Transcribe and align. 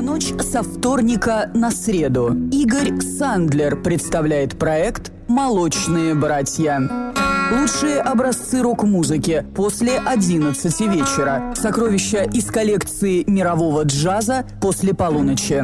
Ночь 0.00 0.32
со 0.40 0.62
вторника 0.62 1.50
на 1.54 1.70
среду 1.70 2.34
Игорь 2.50 2.98
Сандлер 3.02 3.76
представляет 3.76 4.58
проект 4.58 5.12
«Молочные 5.28 6.14
братья». 6.14 7.12
Лучшие 7.52 8.00
образцы 8.00 8.62
рок-музыки 8.62 9.44
после 9.54 9.98
11 9.98 10.80
вечера. 10.92 11.52
Сокровища 11.54 12.22
из 12.22 12.46
коллекции 12.46 13.24
мирового 13.26 13.82
джаза 13.82 14.46
после 14.62 14.94
полуночи. 14.94 15.62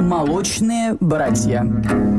«Молочные 0.00 0.96
братья». 0.98 2.17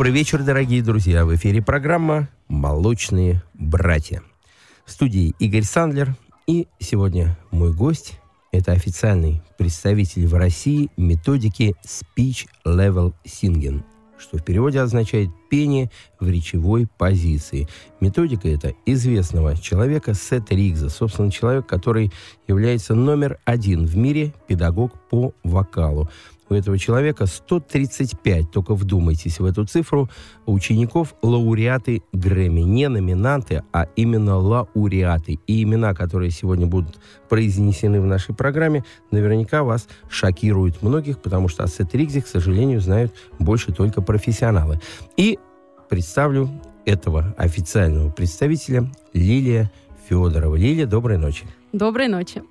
Добрый 0.00 0.14
вечер, 0.14 0.42
дорогие 0.42 0.82
друзья. 0.82 1.26
В 1.26 1.34
эфире 1.34 1.60
программа 1.60 2.30
«Молочные 2.48 3.42
братья». 3.52 4.22
В 4.86 4.90
студии 4.90 5.34
Игорь 5.38 5.64
Сандлер. 5.64 6.16
И 6.46 6.68
сегодня 6.78 7.36
мой 7.50 7.74
гость– 7.74 8.18
это 8.50 8.72
официальный 8.72 9.42
представитель 9.58 10.26
в 10.26 10.32
России 10.32 10.88
методики 10.96 11.74
Speech 11.84 12.46
Level 12.64 13.12
Singing, 13.26 13.82
что 14.18 14.38
в 14.38 14.42
переводе 14.42 14.80
означает 14.80 15.28
«пение 15.50 15.90
в 16.18 16.30
речевой 16.30 16.88
позиции». 16.96 17.68
Методика 18.00 18.48
это 18.48 18.72
известного 18.86 19.54
человека 19.54 20.14
Сет 20.14 20.50
Ригза, 20.50 20.88
собственно, 20.88 21.30
человек, 21.30 21.66
который 21.66 22.10
является 22.48 22.94
номер 22.94 23.38
один 23.44 23.84
в 23.84 23.98
мире 23.98 24.32
педагог 24.48 24.98
по 25.10 25.34
вокалу. 25.44 26.08
У 26.50 26.54
этого 26.54 26.78
человека 26.78 27.26
135, 27.26 28.50
только 28.50 28.74
вдумайтесь 28.74 29.38
в 29.38 29.44
эту 29.44 29.64
цифру, 29.64 30.10
учеников 30.46 31.14
лауреаты 31.22 32.02
Грэмми. 32.12 32.60
Не 32.62 32.88
номинанты, 32.88 33.62
а 33.72 33.86
именно 33.96 34.36
лауреаты. 34.36 35.38
И 35.46 35.62
имена, 35.62 35.94
которые 35.94 36.30
сегодня 36.30 36.66
будут 36.66 36.98
произнесены 37.28 38.00
в 38.00 38.06
нашей 38.06 38.34
программе, 38.34 38.84
наверняка 39.10 39.62
вас 39.62 39.86
шокируют 40.08 40.82
многих, 40.82 41.22
потому 41.22 41.48
что 41.48 41.62
о 41.62 41.68
Сет 41.68 41.94
Ригзе, 41.94 42.20
к 42.20 42.26
сожалению, 42.26 42.80
знают 42.80 43.14
больше 43.38 43.72
только 43.72 44.02
профессионалы. 44.02 44.80
И 45.16 45.38
представлю 45.88 46.50
этого 46.84 47.34
официального 47.38 48.10
представителя 48.10 48.90
Лилия 49.12 49.70
Федорова. 50.08 50.56
Лилия, 50.56 50.86
доброй 50.86 51.18
ночи. 51.18 51.46
Доброй 51.72 52.08
ночи. 52.08 52.42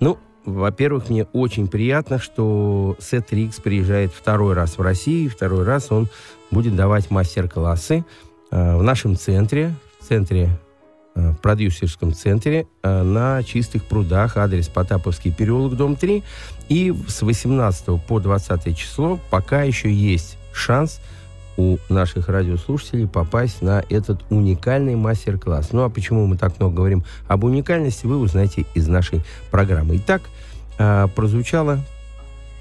Ну, 0.00 0.18
во-первых, 0.46 1.10
мне 1.10 1.24
очень 1.32 1.68
приятно, 1.68 2.18
что 2.18 2.96
Сет 3.00 3.32
Рикс 3.32 3.56
приезжает 3.56 4.12
второй 4.12 4.54
раз 4.54 4.78
в 4.78 4.80
Россию. 4.80 5.30
Второй 5.30 5.64
раз 5.64 5.90
он 5.90 6.08
будет 6.50 6.76
давать 6.76 7.10
мастер-классы 7.10 8.04
э, 8.50 8.76
в 8.76 8.82
нашем 8.82 9.16
центре, 9.16 9.74
в 10.00 10.06
центре 10.06 10.50
э, 11.16 11.34
продюсерском 11.42 12.14
центре 12.14 12.66
э, 12.82 13.02
на 13.02 13.42
Чистых 13.42 13.84
прудах, 13.84 14.36
адрес 14.36 14.68
Потаповский 14.68 15.32
переулок, 15.32 15.76
дом 15.76 15.96
3. 15.96 16.22
И 16.68 16.94
с 17.08 17.22
18 17.22 18.06
по 18.06 18.20
20 18.20 18.76
число 18.76 19.18
пока 19.30 19.64
еще 19.64 19.92
есть 19.92 20.38
шанс– 20.52 21.00
у 21.56 21.78
наших 21.88 22.28
радиослушателей 22.28 23.06
попасть 23.06 23.62
на 23.62 23.82
этот 23.88 24.24
уникальный 24.30 24.94
мастер-класс. 24.94 25.70
Ну 25.72 25.82
а 25.82 25.88
почему 25.88 26.26
мы 26.26 26.36
так 26.36 26.58
много 26.58 26.76
говорим 26.76 27.04
об 27.28 27.44
уникальности, 27.44 28.06
вы 28.06 28.18
узнаете 28.18 28.66
из 28.74 28.88
нашей 28.88 29.22
программы. 29.50 29.96
Итак, 29.96 30.22
э, 30.78 31.08
прозвучала 31.14 31.80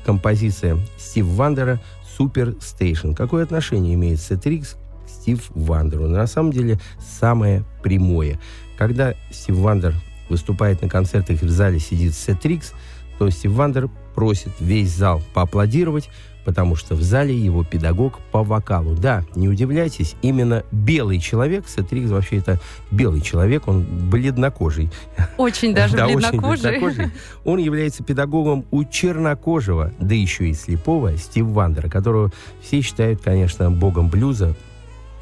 композиция 0.06 0.78
Стиви 0.98 1.26
Вандера 1.26 1.80
«Superstition». 2.18 3.14
Какое 3.14 3.44
отношение 3.44 3.96
имеет 3.96 4.22
Сет 4.22 4.43
Риггс 4.43 4.78
к 5.06 5.10
Стиви 5.10 5.42
Вандеру? 5.54 6.08
На 6.08 6.28
самом 6.28 6.52
деле 6.52 6.80
самое 7.20 7.64
прямое. 7.84 8.40
Когда 8.78 9.16
Стиви 9.32 9.56
Вандер 9.58 9.96
выступает 10.30 10.82
на 10.82 10.90
концертах 10.90 11.42
и 11.44 11.46
в 11.46 11.50
зале 11.50 11.80
сидит 11.80 12.14
Сет 12.14 12.34
Риггс, 12.34 12.74
то 13.18 13.30
Стиви 13.30 13.52
Вандер 13.52 13.90
просит 14.14 14.52
весь 14.60 14.92
зал 14.92 15.22
поаплодировать, 15.34 16.10
потому 16.46 16.76
что 16.76 16.96
в 16.96 17.02
зале 17.02 17.36
его 17.36 17.64
педагог 17.64 18.20
по 18.32 18.44
вокалу. 18.44 18.96
Да, 18.96 19.26
не 19.36 19.50
удивляйтесь, 19.50 20.16
именно 20.22 20.64
белый 20.72 21.20
человек, 21.20 21.66
Сет 21.68 21.84
Риггс 21.84 22.12
вообще 22.12 22.38
это 22.38 22.60
белый 22.92 23.22
человек, 23.22 23.68
он 23.68 23.84
бледнокожий. 24.10 24.90
Очень 25.38 25.74
даже 25.74 25.98
да, 25.98 26.06
бледнокожий. 26.06 26.52
Очень 26.52 26.80
бледнокожий. 26.80 27.12
Он 27.44 27.60
является 27.60 28.04
педагогом 28.04 28.66
у 28.72 28.84
чернокожего, 28.86 29.92
да 30.00 30.16
еще 30.16 30.48
и 30.50 30.54
слепого 30.54 31.18
Стив 31.18 31.48
Вандера, 31.48 31.90
которого 31.90 32.32
все 32.62 32.82
считают, 32.82 33.22
конечно, 33.22 33.72
богом 33.72 34.10
блюза, 34.10 34.56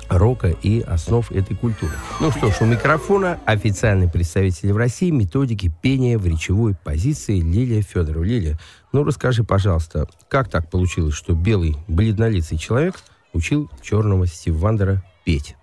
рока 0.09 0.49
и 0.49 0.81
основ 0.81 1.31
этой 1.31 1.55
культуры. 1.55 1.93
Ну 2.19 2.31
что 2.31 2.51
ж, 2.51 2.61
у 2.61 2.65
микрофона 2.65 3.39
официальный 3.45 4.09
представитель 4.09 4.73
в 4.73 4.77
России 4.77 5.09
методики 5.09 5.71
пения 5.81 6.17
в 6.17 6.25
речевой 6.25 6.75
позиции 6.75 7.39
Лилия 7.39 7.81
Федорова. 7.81 8.23
Лилия, 8.23 8.59
ну 8.91 9.03
расскажи, 9.03 9.43
пожалуйста, 9.43 10.07
как 10.29 10.49
так 10.49 10.69
получилось, 10.69 11.15
что 11.15 11.33
белый 11.33 11.77
бледнолицый 11.87 12.57
человек 12.57 12.95
учил 13.33 13.69
черного 13.81 14.27
Стив 14.27 14.55
Вандера 14.55 15.03
петь? 15.23 15.55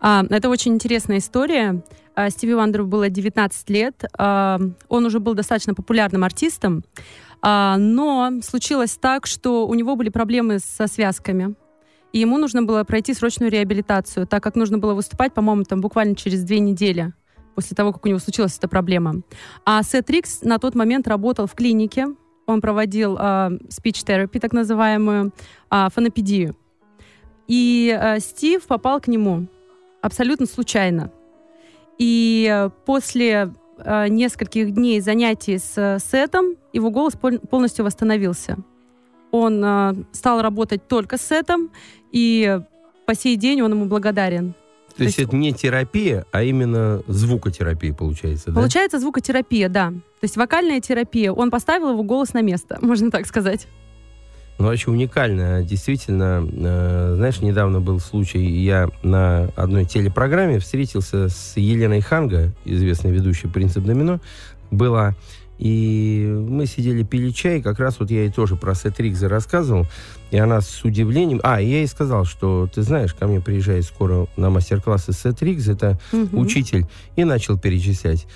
А, 0.00 0.24
это 0.28 0.48
очень 0.48 0.74
интересная 0.74 1.18
история. 1.18 1.82
А, 2.14 2.30
Стиви 2.30 2.54
Вандеру 2.54 2.86
было 2.86 3.08
19 3.08 3.70
лет. 3.70 4.04
А, 4.18 4.60
он 4.88 5.04
уже 5.04 5.20
был 5.20 5.34
достаточно 5.34 5.74
популярным 5.74 6.24
артистом. 6.24 6.84
А, 7.42 7.76
но 7.76 8.40
случилось 8.42 8.96
так, 9.00 9.26
что 9.26 9.66
у 9.66 9.74
него 9.74 9.96
были 9.96 10.08
проблемы 10.08 10.58
со 10.58 10.86
связками 10.86 11.54
и 12.12 12.20
ему 12.20 12.38
нужно 12.38 12.62
было 12.62 12.84
пройти 12.84 13.14
срочную 13.14 13.50
реабилитацию, 13.50 14.26
так 14.26 14.42
как 14.42 14.54
нужно 14.54 14.78
было 14.78 14.94
выступать, 14.94 15.34
по-моему, 15.34 15.64
там 15.64 15.80
буквально 15.80 16.14
через 16.14 16.42
две 16.44 16.60
недели 16.60 17.12
после 17.54 17.74
того, 17.74 17.92
как 17.92 18.04
у 18.04 18.08
него 18.08 18.18
случилась 18.18 18.56
эта 18.56 18.68
проблема. 18.68 19.22
А 19.64 19.82
Сет 19.82 20.10
Рикс 20.10 20.42
на 20.42 20.58
тот 20.58 20.74
момент 20.74 21.08
работал 21.08 21.46
в 21.46 21.54
клинике, 21.54 22.08
он 22.46 22.60
проводил 22.60 23.16
э, 23.16 23.18
speech 23.68 24.04
therapy, 24.06 24.38
так 24.38 24.52
называемую, 24.52 25.32
э, 25.70 25.88
фонопедию. 25.92 26.54
И 27.48 27.96
э, 27.98 28.20
Стив 28.20 28.64
попал 28.66 29.00
к 29.00 29.08
нему 29.08 29.48
абсолютно 30.00 30.46
случайно. 30.46 31.10
И 31.98 32.68
после 32.84 33.52
э, 33.78 34.08
нескольких 34.08 34.72
дней 34.72 35.00
занятий 35.00 35.58
с 35.58 35.72
э, 35.76 35.98
Сетом 35.98 36.56
его 36.72 36.90
голос 36.90 37.14
пол- 37.14 37.38
полностью 37.38 37.84
восстановился. 37.84 38.58
Он 39.30 39.62
э, 39.64 39.94
стал 40.12 40.42
работать 40.42 40.86
только 40.88 41.18
с 41.18 41.22
Сетом, 41.22 41.70
и 42.12 42.60
по 43.06 43.14
сей 43.14 43.36
день 43.36 43.62
он 43.62 43.72
ему 43.72 43.86
благодарен. 43.86 44.54
То, 44.88 44.98
То 44.98 45.04
есть, 45.04 45.18
есть 45.18 45.28
это 45.28 45.36
не 45.36 45.52
терапия, 45.52 46.24
а 46.32 46.42
именно 46.42 47.02
звукотерапия 47.06 47.92
получается, 47.92 48.46
да? 48.46 48.54
Получается 48.54 48.98
звукотерапия, 48.98 49.68
да. 49.68 49.90
То 49.90 50.24
есть 50.24 50.36
вокальная 50.36 50.80
терапия. 50.80 51.32
Он 51.32 51.50
поставил 51.50 51.90
его 51.90 52.02
голос 52.02 52.32
на 52.32 52.40
место, 52.40 52.78
можно 52.82 53.10
так 53.10 53.26
сказать. 53.26 53.68
Ну, 54.58 54.66
вообще 54.66 54.90
уникально. 54.90 55.62
Действительно, 55.62 56.48
э, 56.50 57.14
знаешь, 57.16 57.42
недавно 57.42 57.80
был 57.80 58.00
случай, 58.00 58.38
я 58.38 58.88
на 59.02 59.50
одной 59.54 59.84
телепрограмме 59.84 60.60
встретился 60.60 61.28
с 61.28 61.56
Еленой 61.56 62.00
Ханга, 62.00 62.52
известной 62.64 63.10
ведущей 63.10 63.48
«Принцип 63.48 63.84
домино». 63.84 64.18
Была 64.70 65.14
и 65.58 66.26
мы 66.26 66.66
сидели, 66.66 67.02
пили 67.02 67.30
чай, 67.30 67.62
как 67.62 67.78
раз 67.78 67.98
вот 67.98 68.10
я 68.10 68.22
ей 68.22 68.30
тоже 68.30 68.56
про 68.56 68.74
Сет 68.74 69.00
Ригза 69.00 69.28
рассказывал, 69.28 69.86
и 70.30 70.36
она 70.36 70.60
с 70.60 70.84
удивлением... 70.84 71.40
А, 71.42 71.60
я 71.60 71.78
ей 71.78 71.86
сказал, 71.86 72.24
что, 72.24 72.68
ты 72.72 72.82
знаешь, 72.82 73.14
ко 73.14 73.26
мне 73.26 73.40
приезжает 73.40 73.84
скоро 73.84 74.26
на 74.36 74.50
мастер-классы 74.50 75.12
Сет 75.12 75.42
Ригз, 75.42 75.68
это 75.68 75.98
угу. 76.12 76.40
учитель, 76.40 76.86
и 77.16 77.24
начал 77.24 77.58
перечислять. 77.58 78.26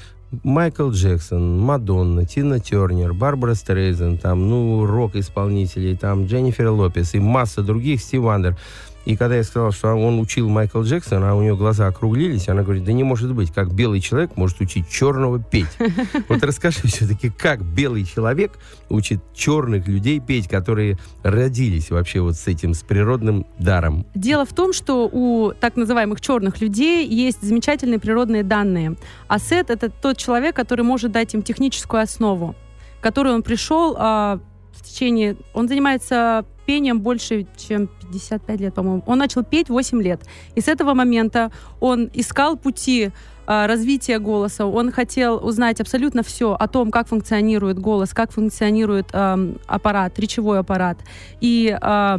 Майкл 0.44 0.90
Джексон, 0.90 1.58
Мадонна, 1.58 2.24
Тина 2.24 2.60
Тернер, 2.60 3.12
Барбара 3.12 3.54
Стрейзен, 3.54 4.16
там, 4.16 4.48
ну, 4.48 4.86
рок-исполнителей, 4.86 5.96
там, 5.96 6.26
Дженнифер 6.26 6.68
Лопес 6.68 7.14
и 7.14 7.18
масса 7.18 7.62
других, 7.62 8.00
Стив 8.00 8.22
Вандер. 8.22 8.56
И 9.04 9.16
когда 9.16 9.36
я 9.36 9.44
сказал, 9.44 9.72
что 9.72 9.94
он 9.94 10.20
учил 10.20 10.48
Майкл 10.48 10.82
Джексона, 10.82 11.30
а 11.30 11.34
у 11.34 11.40
нее 11.40 11.56
глаза 11.56 11.86
округлились, 11.86 12.48
она 12.48 12.62
говорит, 12.62 12.84
да 12.84 12.92
не 12.92 13.02
может 13.02 13.32
быть, 13.34 13.52
как 13.52 13.72
белый 13.72 14.00
человек 14.00 14.36
может 14.36 14.60
учить 14.60 14.88
черного 14.90 15.42
петь. 15.42 15.66
Вот 16.28 16.42
расскажи 16.42 16.86
все-таки, 16.86 17.30
как 17.30 17.62
белый 17.62 18.04
человек 18.04 18.58
учит 18.88 19.20
черных 19.34 19.88
людей 19.88 20.20
петь, 20.20 20.48
которые 20.48 20.98
родились 21.22 21.90
вообще 21.90 22.20
вот 22.20 22.36
с 22.36 22.46
этим, 22.46 22.74
с 22.74 22.82
природным 22.82 23.46
даром? 23.58 24.06
Дело 24.14 24.44
в 24.44 24.52
том, 24.52 24.72
что 24.72 25.08
у 25.10 25.52
так 25.58 25.76
называемых 25.76 26.20
черных 26.20 26.60
людей 26.60 27.06
есть 27.06 27.42
замечательные 27.42 27.98
природные 27.98 28.42
данные. 28.42 28.96
А 29.28 29.38
Сет— 29.38 29.70
это 29.70 29.88
тот 29.88 30.18
человек, 30.18 30.54
который 30.54 30.84
может 30.84 31.12
дать 31.12 31.34
им 31.34 31.42
техническую 31.42 32.02
основу, 32.02 32.54
которую 33.00 33.34
он 33.34 33.42
пришел 33.42 33.96
а, 33.98 34.40
в 34.72 34.82
течение... 34.82 35.36
Он 35.54 35.68
занимается 35.68 36.44
пением 36.70 37.00
больше, 37.00 37.48
чем 37.56 37.88
55 37.88 38.60
лет, 38.60 38.74
по-моему. 38.74 39.02
Он 39.06 39.18
начал 39.18 39.42
петь 39.42 39.68
8 39.68 40.00
лет. 40.00 40.20
И 40.54 40.60
с 40.60 40.68
этого 40.68 40.94
момента 40.94 41.50
он 41.80 42.08
искал 42.14 42.56
пути 42.56 43.10
а, 43.44 43.66
развития 43.66 44.20
голоса. 44.20 44.66
Он 44.66 44.92
хотел 44.92 45.44
узнать 45.44 45.80
абсолютно 45.80 46.22
все 46.22 46.52
о 46.52 46.68
том, 46.68 46.92
как 46.92 47.08
функционирует 47.08 47.80
голос, 47.80 48.14
как 48.14 48.30
функционирует 48.30 49.06
э, 49.12 49.54
аппарат, 49.66 50.16
речевой 50.20 50.60
аппарат. 50.60 50.98
И 51.40 51.76
э, 51.82 52.18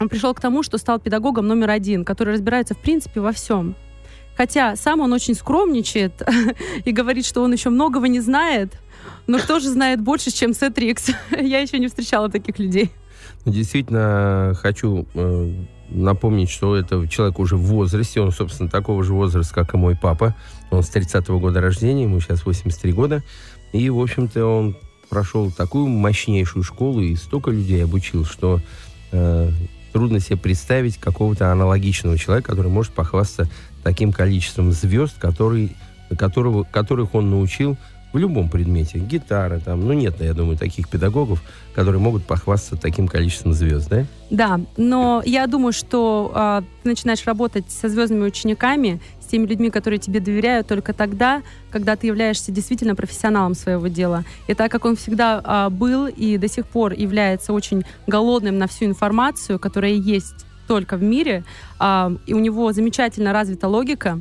он 0.00 0.08
пришел 0.08 0.32
к 0.32 0.40
тому, 0.40 0.62
что 0.62 0.78
стал 0.78 0.98
педагогом 0.98 1.46
номер 1.46 1.68
один, 1.68 2.06
который 2.06 2.32
разбирается 2.32 2.72
в 2.72 2.78
принципе 2.78 3.20
во 3.20 3.32
всем. 3.32 3.74
Хотя 4.34 4.76
сам 4.76 5.00
он 5.00 5.12
очень 5.12 5.34
скромничает 5.34 6.22
и 6.86 6.90
говорит, 6.90 7.26
что 7.26 7.42
он 7.42 7.52
еще 7.52 7.68
многого 7.68 8.08
не 8.08 8.20
знает, 8.20 8.72
но 9.26 9.38
кто 9.38 9.60
же 9.60 9.68
знает 9.68 10.00
больше, 10.00 10.30
чем 10.30 10.54
Сетрикс? 10.54 11.10
Я 11.30 11.60
еще 11.60 11.78
не 11.78 11.88
встречала 11.88 12.30
таких 12.30 12.58
людей. 12.58 12.90
Действительно, 13.44 14.54
хочу 14.56 15.06
э, 15.14 15.52
напомнить, 15.90 16.50
что 16.50 16.76
это 16.76 17.06
человек 17.08 17.38
уже 17.38 17.56
в 17.56 17.62
возрасте, 17.62 18.20
он, 18.20 18.32
собственно, 18.32 18.70
такого 18.70 19.04
же 19.04 19.12
возраста, 19.12 19.54
как 19.54 19.74
и 19.74 19.76
мой 19.76 19.96
папа. 19.96 20.34
Он 20.70 20.82
с 20.82 20.90
30-го 20.90 21.38
года 21.38 21.60
рождения, 21.60 22.04
ему 22.04 22.20
сейчас 22.20 22.46
83 22.46 22.92
года. 22.92 23.22
И, 23.72 23.90
в 23.90 24.00
общем-то, 24.00 24.46
он 24.46 24.76
прошел 25.10 25.50
такую 25.50 25.88
мощнейшую 25.88 26.62
школу 26.62 27.00
и 27.00 27.14
столько 27.16 27.50
людей 27.50 27.84
обучил, 27.84 28.24
что 28.24 28.60
э, 29.12 29.50
трудно 29.92 30.20
себе 30.20 30.36
представить 30.36 30.98
какого-то 30.98 31.52
аналогичного 31.52 32.18
человека, 32.18 32.50
который 32.50 32.70
может 32.70 32.92
похвастаться 32.92 33.48
таким 33.82 34.12
количеством 34.12 34.72
звезд, 34.72 35.18
который, 35.18 35.76
которого, 36.18 36.64
которых 36.64 37.14
он 37.14 37.30
научил 37.30 37.76
в 38.14 38.18
любом 38.18 38.48
предмете. 38.48 38.98
Гитара 38.98 39.58
там. 39.58 39.80
Ну, 39.86 39.92
нет, 39.92 40.20
я 40.20 40.34
думаю, 40.34 40.56
таких 40.56 40.88
педагогов, 40.88 41.42
которые 41.74 42.00
могут 42.00 42.24
похвастаться 42.24 42.76
таким 42.76 43.08
количеством 43.08 43.52
звезд, 43.52 43.88
да? 43.90 44.06
Да, 44.30 44.60
но 44.76 45.20
я 45.26 45.48
думаю, 45.48 45.72
что 45.72 46.32
э, 46.32 46.62
ты 46.84 46.88
начинаешь 46.88 47.26
работать 47.26 47.68
со 47.68 47.88
звездными 47.88 48.24
учениками, 48.24 49.00
с 49.20 49.26
теми 49.26 49.46
людьми, 49.46 49.68
которые 49.68 49.98
тебе 49.98 50.20
доверяют 50.20 50.68
только 50.68 50.92
тогда, 50.92 51.42
когда 51.72 51.96
ты 51.96 52.06
являешься 52.06 52.52
действительно 52.52 52.94
профессионалом 52.94 53.54
своего 53.54 53.88
дела. 53.88 54.22
И 54.46 54.54
так 54.54 54.70
как 54.70 54.84
он 54.84 54.94
всегда 54.94 55.40
а, 55.42 55.70
был 55.70 56.06
и 56.06 56.36
до 56.36 56.46
сих 56.46 56.66
пор 56.66 56.92
является 56.92 57.52
очень 57.52 57.82
голодным 58.06 58.58
на 58.58 58.68
всю 58.68 58.84
информацию, 58.84 59.58
которая 59.58 59.92
есть 59.92 60.46
только 60.68 60.96
в 60.96 61.02
мире, 61.02 61.42
а, 61.80 62.12
и 62.26 62.34
у 62.34 62.38
него 62.38 62.72
замечательно 62.72 63.32
развита 63.32 63.66
логика, 63.66 64.20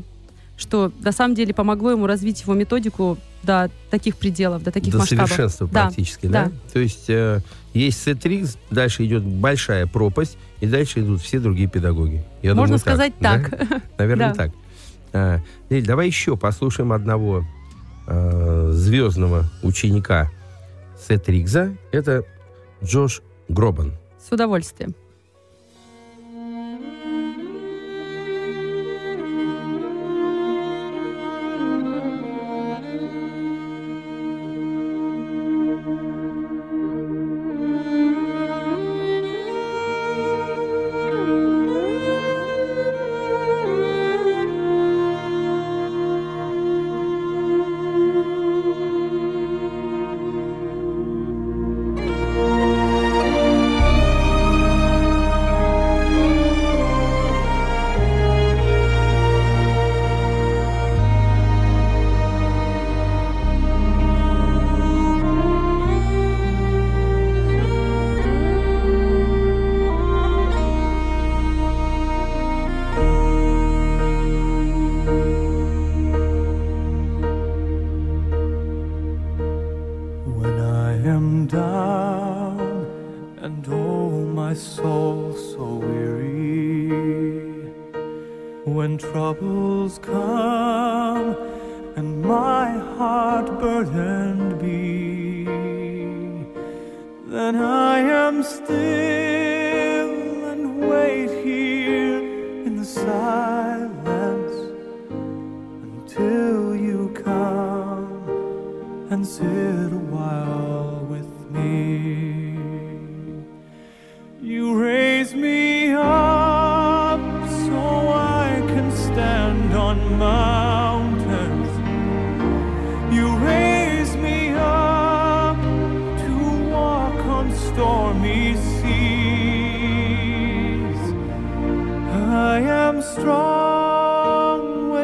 что 0.58 0.92
на 1.02 1.12
самом 1.12 1.36
деле 1.36 1.54
помогло 1.54 1.92
ему 1.92 2.08
развить 2.08 2.42
его 2.42 2.54
методику 2.54 3.18
до 3.44 3.70
таких 3.90 4.16
пределов, 4.16 4.64
до 4.64 4.72
таких 4.72 4.94
до 4.94 5.00
масштабов. 5.00 5.24
До 5.24 5.28
совершенства 5.28 5.68
да. 5.68 5.84
практически, 5.84 6.28
да? 6.28 6.46
да? 6.46 6.52
То 6.72 6.80
есть 6.80 7.10
э, 7.10 7.42
есть 7.74 8.02
сетрикс, 8.02 8.58
дальше 8.70 9.06
идет 9.06 9.24
большая 9.24 9.88
пропасть, 9.88 10.38
и 10.62 10.68
дальше 10.68 11.02
идут 11.02 11.22
все 11.22 11.40
другие 11.40 11.68
педагоги. 11.68 12.24
Я 12.42 12.56
Можно 12.56 12.78
думаю, 12.78 12.80
сказать 12.80 13.14
так. 13.20 13.50
так. 13.50 13.70
Да? 13.70 13.82
Наверное, 13.98 14.30
да. 14.30 14.34
так. 14.34 14.52
А, 15.14 15.40
Лиль, 15.70 15.86
давай 15.86 16.08
еще 16.08 16.38
послушаем 16.38 16.94
одного 16.94 17.44
э, 18.08 18.70
звездного 18.74 19.50
ученика 19.62 20.32
Сетрикса. 21.08 21.76
Это 21.92 22.24
Джош 22.84 23.22
Гробан. 23.50 23.94
С 24.20 24.32
удовольствием. 24.32 24.96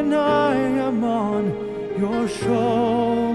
when 0.00 0.14
I 0.14 0.54
am 0.88 1.04
on 1.04 1.44
your 1.98 2.26
show. 2.26 3.29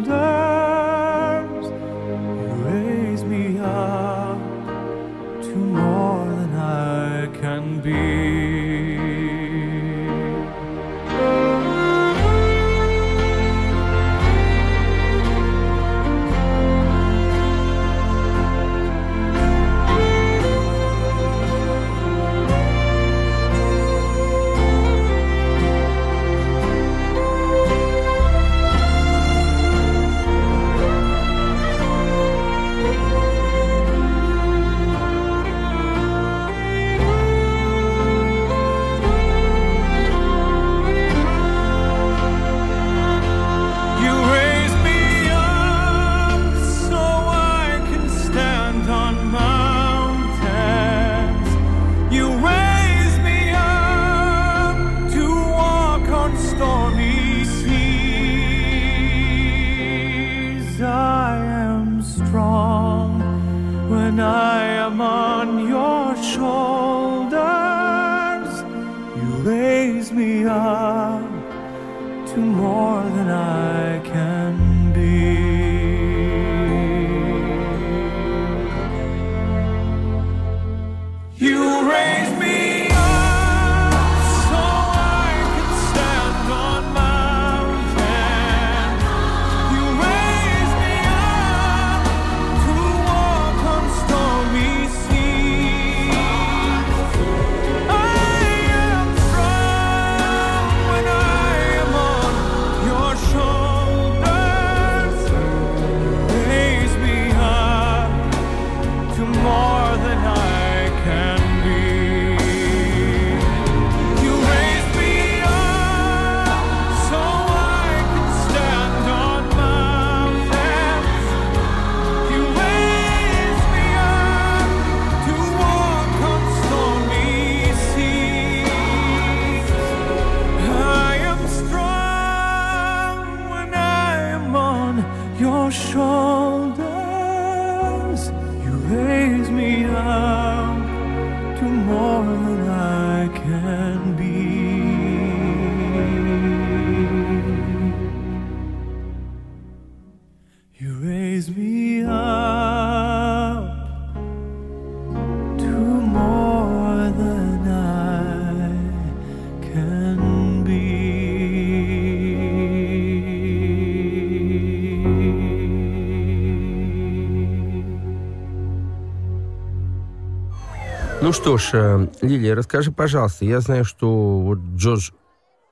Что 171.36 171.58
ж, 171.58 171.70
э, 171.74 172.08
Лилия, 172.22 172.56
расскажи, 172.56 172.92
пожалуйста, 172.92 173.46
я 173.46 173.60
знаю, 173.60 173.84
что 173.84 174.40
вот 174.40 174.60
Джордж 174.76 175.12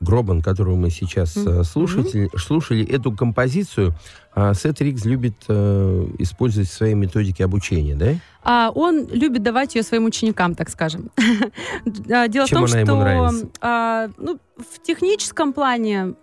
Гробан, 0.01 0.41
которую 0.41 0.75
мы 0.75 0.89
сейчас 0.89 1.37
mm-hmm. 1.37 1.63
слушали, 1.63 2.29
слушали, 2.37 2.85
эту 2.85 3.13
композицию 3.13 3.95
а 4.35 4.53
Сет 4.55 4.81
Рикс 4.81 5.05
любит 5.05 5.35
э, 5.47 6.07
использовать 6.17 6.67
в 6.67 6.73
своей 6.73 6.95
методике 6.95 7.45
обучения, 7.45 7.95
да? 7.95 8.15
А 8.43 8.71
он 8.73 9.07
любит 9.07 9.43
давать 9.43 9.75
ее 9.75 9.83
своим 9.83 10.05
ученикам, 10.05 10.55
так 10.55 10.69
скажем. 10.69 11.11
А, 12.09 12.27
дело 12.27 12.47
Чем 12.47 12.57
в 12.57 12.61
том, 12.61 12.63
она 12.63 12.67
что 12.67 12.79
ему 12.79 12.95
нравится? 12.95 13.47
А, 13.61 14.09
ну, 14.17 14.39
в 14.57 14.81
техническом 14.81 15.53
плане 15.53 16.15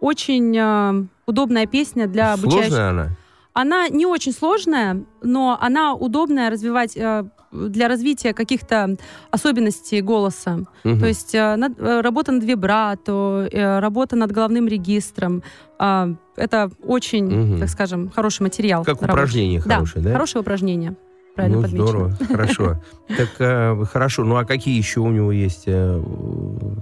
очень 0.00 0.56
а, 0.58 1.04
удобная 1.26 1.66
песня 1.66 2.06
для 2.06 2.34
обучающих. 2.34 2.68
Сложная 2.68 2.90
она? 2.90 3.16
Она 3.58 3.88
не 3.88 4.04
очень 4.04 4.32
сложная, 4.32 5.02
но 5.22 5.56
она 5.58 5.94
удобная 5.94 6.50
развивать 6.50 6.94
а, 6.98 7.24
для 7.50 7.88
развития 7.88 8.34
каких-то 8.34 8.96
особенностей 9.30 10.02
голоса. 10.02 10.66
Угу. 10.84 10.98
То 10.98 11.06
есть 11.06 11.34
э, 11.34 11.56
над, 11.56 11.80
э, 11.80 12.02
работа 12.02 12.32
над 12.32 12.44
вибрато, 12.44 13.48
э, 13.50 13.78
работа 13.78 14.14
над 14.14 14.30
головным 14.30 14.68
регистром. 14.68 15.42
Э, 15.80 16.14
это 16.36 16.70
очень, 16.82 17.52
угу. 17.52 17.60
так 17.60 17.70
скажем, 17.70 18.10
хороший 18.10 18.42
материал. 18.42 18.84
Как 18.84 19.00
упражнение 19.00 19.60
хорошее, 19.60 20.04
да? 20.04 20.10
Да, 20.10 20.12
хорошее 20.16 20.42
упражнение. 20.42 20.94
Правильно 21.36 21.58
ну, 21.58 21.62
подмечено. 21.62 21.86
здорово, 21.86 22.16
хорошо. 22.26 22.76
Так, 23.08 23.28
э, 23.38 23.84
хорошо. 23.84 24.24
Ну, 24.24 24.36
а 24.36 24.44
какие 24.44 24.76
еще 24.76 25.00
у 25.00 25.10
него 25.10 25.30
есть 25.30 25.64
э, 25.66 26.02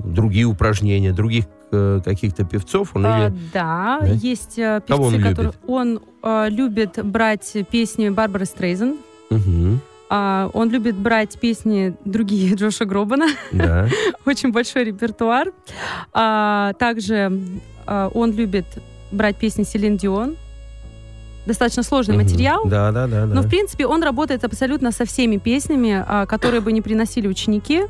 другие 0.04 0.46
упражнения, 0.46 1.12
других 1.12 1.44
э, 1.72 2.00
каких-то 2.02 2.44
певцов? 2.44 2.92
Он 2.94 3.04
а, 3.04 3.26
или... 3.28 3.36
Да, 3.52 3.98
да, 4.00 4.06
есть 4.06 4.56
певцы, 4.56 4.82
Кого 4.86 5.06
он 5.06 5.20
которые... 5.20 5.46
Любит? 5.46 5.60
Он 5.66 6.00
любит 6.48 7.04
брать 7.04 7.56
песни 7.70 8.08
Барбары 8.08 8.46
Стрейзен. 8.46 8.96
Угу. 9.30 9.80
А, 10.16 10.50
он 10.52 10.70
любит 10.70 10.96
брать 10.96 11.38
песни 11.40 11.96
другие 12.04 12.54
Джоша 12.54 12.84
Гробана. 12.84 13.26
Да. 13.52 13.88
Очень 14.24 14.52
большой 14.52 14.84
репертуар. 14.84 15.52
А, 16.12 16.72
также 16.74 17.40
а, 17.86 18.08
он 18.14 18.32
любит 18.32 18.66
брать 19.10 19.36
песни 19.36 19.64
Селин 19.64 19.96
Дион. 19.96 20.36
Достаточно 21.46 21.82
сложный 21.82 22.16
угу. 22.16 22.24
материал. 22.24 22.62
Да, 22.64 22.90
да, 22.90 23.06
да. 23.06 23.26
Но, 23.26 23.42
да. 23.42 23.42
в 23.42 23.48
принципе, 23.48 23.86
он 23.86 24.02
работает 24.02 24.44
абсолютно 24.44 24.92
со 24.92 25.04
всеми 25.04 25.36
песнями, 25.36 26.02
а, 26.06 26.26
которые 26.26 26.60
бы 26.60 26.72
не 26.72 26.80
приносили 26.80 27.28
ученики. 27.28 27.82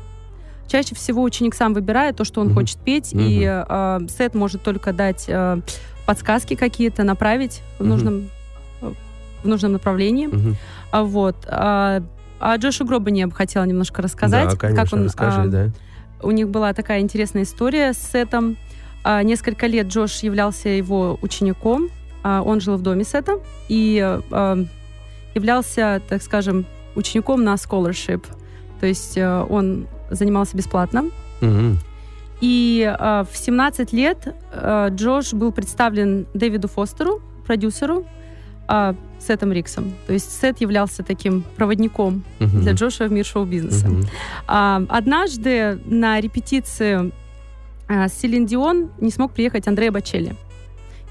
Чаще 0.67 0.95
всего 0.95 1.23
ученик 1.23 1.55
сам 1.55 1.73
выбирает 1.73 2.17
то, 2.17 2.23
что 2.23 2.41
он 2.41 2.47
угу. 2.47 2.55
хочет 2.55 2.77
петь, 2.79 3.13
угу. 3.13 3.21
и 3.21 3.45
а, 3.45 4.01
сет 4.09 4.35
может 4.35 4.61
только 4.61 4.93
дать 4.93 5.25
а, 5.29 5.59
подсказки 6.05 6.55
какие-то, 6.55 7.03
направить 7.03 7.61
в 7.79 7.85
нужном, 7.85 8.29
в 8.81 9.47
нужном 9.47 9.73
направлении. 9.73 10.27
Угу. 10.27 10.55
А, 10.91 11.03
вот. 11.03 11.35
А, 11.47 12.03
о 12.39 12.57
Джошу 12.57 12.85
Гробане 12.85 13.21
я 13.21 13.27
бы 13.27 13.33
хотела 13.33 13.63
немножко 13.63 14.01
рассказать. 14.01 14.51
Да, 14.51 14.57
конечно, 14.57 14.83
как 14.83 14.93
он, 14.93 15.05
расскажи, 15.05 15.41
а, 15.41 15.47
да. 15.47 15.69
У 16.21 16.31
них 16.31 16.49
была 16.49 16.73
такая 16.73 16.99
интересная 17.01 17.43
история 17.43 17.93
с 17.93 17.97
Сетом. 17.97 18.57
А, 19.03 19.21
несколько 19.23 19.67
лет 19.67 19.87
Джош 19.87 20.19
являлся 20.19 20.69
его 20.69 21.19
учеником. 21.21 21.89
А, 22.25 22.41
он 22.41 22.59
жил 22.59 22.75
в 22.75 22.81
доме 22.81 23.03
Сета 23.03 23.39
и 23.69 24.01
а, 24.31 24.57
являлся, 25.35 26.01
так 26.09 26.23
скажем, 26.23 26.65
учеником 26.95 27.43
на 27.43 27.53
scholarship. 27.53 28.25
То 28.79 28.87
есть 28.87 29.15
а, 29.15 29.45
он 29.47 29.87
занимался 30.09 30.57
бесплатно. 30.57 31.11
Угу. 31.41 31.77
И 32.41 32.95
а, 32.97 33.25
в 33.31 33.37
17 33.37 33.93
лет 33.93 34.35
а, 34.51 34.89
Джош 34.89 35.33
был 35.33 35.51
представлен 35.51 36.25
Дэвиду 36.33 36.67
Фостеру, 36.67 37.21
продюсеру, 37.45 38.07
Сетом 39.19 39.51
Риксом. 39.51 39.93
То 40.07 40.13
есть 40.13 40.41
Сет 40.41 40.59
являлся 40.59 41.03
таким 41.03 41.43
проводником 41.55 42.23
uh-huh. 42.39 42.61
для 42.61 42.71
Джошуа 42.71 43.05
в 43.05 43.11
мир 43.11 43.23
шоу-бизнеса. 43.23 43.85
Uh-huh. 43.85 44.87
Однажды 44.89 45.79
на 45.85 46.19
репетицию 46.19 47.11
а, 47.87 48.07
Селин 48.07 48.47
Дион 48.47 48.89
не 48.99 49.11
смог 49.11 49.33
приехать 49.33 49.67
Андрея 49.67 49.91
Бачелли. 49.91 50.35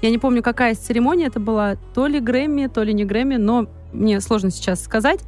Я 0.01 0.09
не 0.09 0.17
помню, 0.17 0.43
какая 0.43 0.73
из 0.73 0.77
церемоний 0.77 1.25
это 1.25 1.39
была, 1.39 1.77
то 1.93 2.07
ли 2.07 2.19
Грэмми, 2.19 2.67
то 2.67 2.83
ли 2.83 2.93
не 2.93 3.05
Грэмми, 3.05 3.35
но 3.35 3.67
мне 3.93 4.19
сложно 4.19 4.51
сейчас 4.51 4.83
сказать. 4.83 5.21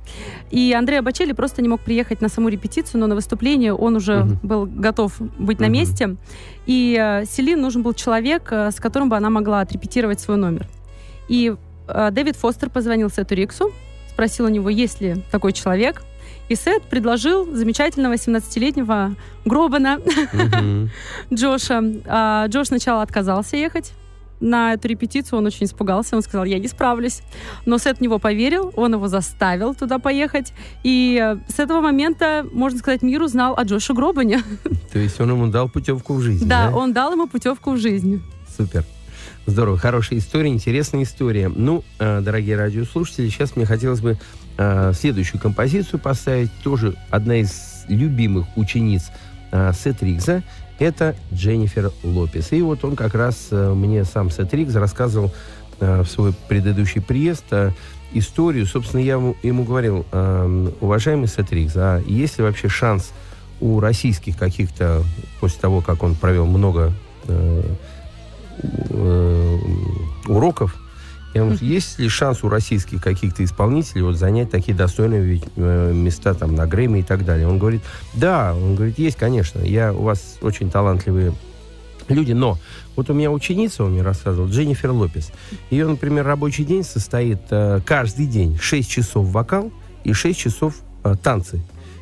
И 0.51 0.73
Андреа 0.73 1.01
Бачелли 1.01 1.31
просто 1.31 1.61
не 1.61 1.69
мог 1.69 1.79
приехать 1.81 2.21
на 2.21 2.27
саму 2.27 2.49
репетицию, 2.49 2.99
но 2.99 3.07
на 3.07 3.15
выступление 3.15 3.73
он 3.73 3.95
уже 3.95 4.13
uh-huh. 4.13 4.37
был 4.43 4.65
готов 4.65 5.19
быть 5.39 5.59
uh-huh. 5.59 5.61
на 5.61 5.69
месте. 5.69 6.15
И 6.65 6.97
э, 6.99 7.25
Селин 7.25 7.61
нужен 7.61 7.81
был 7.81 7.93
человек, 7.93 8.49
э, 8.51 8.71
с 8.71 8.75
которым 8.75 9.07
бы 9.07 9.15
она 9.15 9.29
могла 9.29 9.61
отрепетировать 9.61 10.19
свой 10.19 10.35
номер. 10.35 10.67
И 11.29 11.55
Э, 11.87 12.09
Дэвид 12.11 12.35
Фостер 12.35 12.69
позвонил 12.69 13.09
Сету 13.09 13.35
Риксу, 13.35 13.71
спросил 14.09 14.45
у 14.45 14.49
него, 14.49 14.69
есть 14.69 15.01
ли 15.01 15.23
такой 15.31 15.53
человек. 15.53 16.03
И 16.49 16.55
Сет 16.55 16.83
предложил 16.83 17.45
замечательного 17.53 18.13
17-летнего 18.13 19.15
Гробана 19.43 19.99
mm-hmm. 19.99 20.89
Джоша. 21.33 21.83
А, 22.05 22.47
Джош 22.47 22.67
сначала 22.67 23.01
отказался 23.01 23.57
ехать 23.57 23.91
на 24.39 24.73
эту 24.73 24.87
репетицию, 24.87 25.39
он 25.39 25.45
очень 25.45 25.65
испугался, 25.65 26.15
он 26.15 26.21
сказал, 26.21 26.45
я 26.45 26.59
не 26.59 26.67
справлюсь. 26.67 27.21
Но 27.65 27.77
Сет 27.77 27.97
в 27.97 28.01
него 28.01 28.19
поверил, 28.19 28.71
он 28.75 28.93
его 28.93 29.07
заставил 29.07 29.73
туда 29.73 29.99
поехать. 29.99 30.53
И 30.83 31.19
э, 31.21 31.37
с 31.51 31.59
этого 31.59 31.81
момента, 31.81 32.45
можно 32.51 32.79
сказать, 32.79 33.01
мир 33.01 33.21
узнал 33.21 33.55
о 33.57 33.63
Джоше 33.63 33.93
Гробане. 33.93 34.41
То 34.91 34.99
есть 34.99 35.19
он 35.19 35.31
ему 35.31 35.47
дал 35.47 35.69
путевку 35.69 36.13
в 36.13 36.21
жизнь, 36.21 36.47
да? 36.47 36.69
Да, 36.69 36.75
он 36.75 36.93
дал 36.93 37.13
ему 37.13 37.27
путевку 37.27 37.71
в 37.71 37.77
жизнь. 37.77 38.21
Супер. 38.55 38.83
Здорово, 39.45 39.77
хорошая 39.77 40.19
история, 40.19 40.49
интересная 40.49 41.03
история. 41.03 41.49
Ну, 41.49 41.83
э, 41.99 42.21
дорогие 42.21 42.57
радиослушатели, 42.57 43.29
сейчас 43.29 43.55
мне 43.55 43.65
хотелось 43.65 44.01
бы 44.01 44.17
э, 44.57 44.91
следующую 44.93 45.41
композицию 45.41 45.99
поставить. 45.99 46.51
Тоже 46.63 46.95
одна 47.09 47.37
из 47.37 47.85
любимых 47.87 48.45
учениц 48.57 49.09
Сет 49.73 50.03
Ригза. 50.03 50.43
Это 50.79 51.15
Дженнифер 51.33 51.91
Лопес. 52.03 52.51
И 52.51 52.61
вот 52.61 52.83
он 52.83 52.95
как 52.95 53.15
раз 53.15 53.49
мне 53.51 54.03
сам 54.05 54.29
Сет 54.29 54.53
Ригз 54.53 54.75
рассказывал 54.75 55.31
в 55.79 56.05
свой 56.05 56.33
предыдущий 56.47 57.01
приезд 57.01 57.45
историю. 58.13 58.65
Собственно, 58.65 59.01
я 59.01 59.13
ему, 59.43 59.63
говорил, 59.63 60.05
уважаемый 60.81 61.27
Сет 61.27 61.51
Ригз, 61.51 61.73
а 61.75 62.01
есть 62.05 62.37
ли 62.37 62.43
вообще 62.43 62.69
шанс 62.69 63.11
у 63.59 63.79
российских 63.79 64.37
каких-то, 64.37 65.03
после 65.39 65.59
того, 65.59 65.81
как 65.81 66.03
он 66.03 66.15
провел 66.15 66.45
много 66.45 66.93
э, 71.37 71.41
уроков. 71.43 71.61
есть 71.61 71.99
ли 71.99 72.09
шанс 72.09 72.43
у 72.43 72.49
российских 72.49 73.01
каких-то 73.01 73.43
исполнителей 73.43 74.03
вот 74.03 74.15
занять 74.15 74.51
такие 74.51 74.75
достойные 74.75 75.41
э, 75.55 75.93
места 75.93 76.33
там 76.33 76.55
на 76.55 76.67
Грэмми 76.67 76.99
и 76.99 77.03
так 77.03 77.25
далее? 77.25 77.47
Он 77.47 77.59
говорит, 77.59 77.81
да, 78.13 78.53
он 78.55 78.75
говорит, 78.75 78.99
есть, 78.99 79.17
конечно, 79.17 79.59
я, 79.59 79.93
у 79.93 80.03
вас 80.03 80.37
очень 80.41 80.69
талантливые 80.69 81.33
люди, 82.07 82.33
но 82.33 82.57
вот 82.95 83.09
у 83.09 83.13
меня 83.13 83.31
ученица, 83.31 83.83
он 83.83 83.91
мне 83.91 84.01
рассказывал, 84.01 84.49
Дженнифер 84.49 84.91
Лопес. 84.91 85.31
Ее, 85.69 85.87
например, 85.87 86.25
рабочий 86.25 86.63
день 86.63 86.83
состоит 86.83 87.39
э, 87.49 87.79
каждый 87.85 88.27
день 88.27 88.57
6 88.59 88.89
часов 88.89 89.27
вокал 89.27 89.71
и 90.03 90.13
6 90.13 90.37
часов 90.37 90.75
э, 91.03 91.15
танцы. 91.21 91.61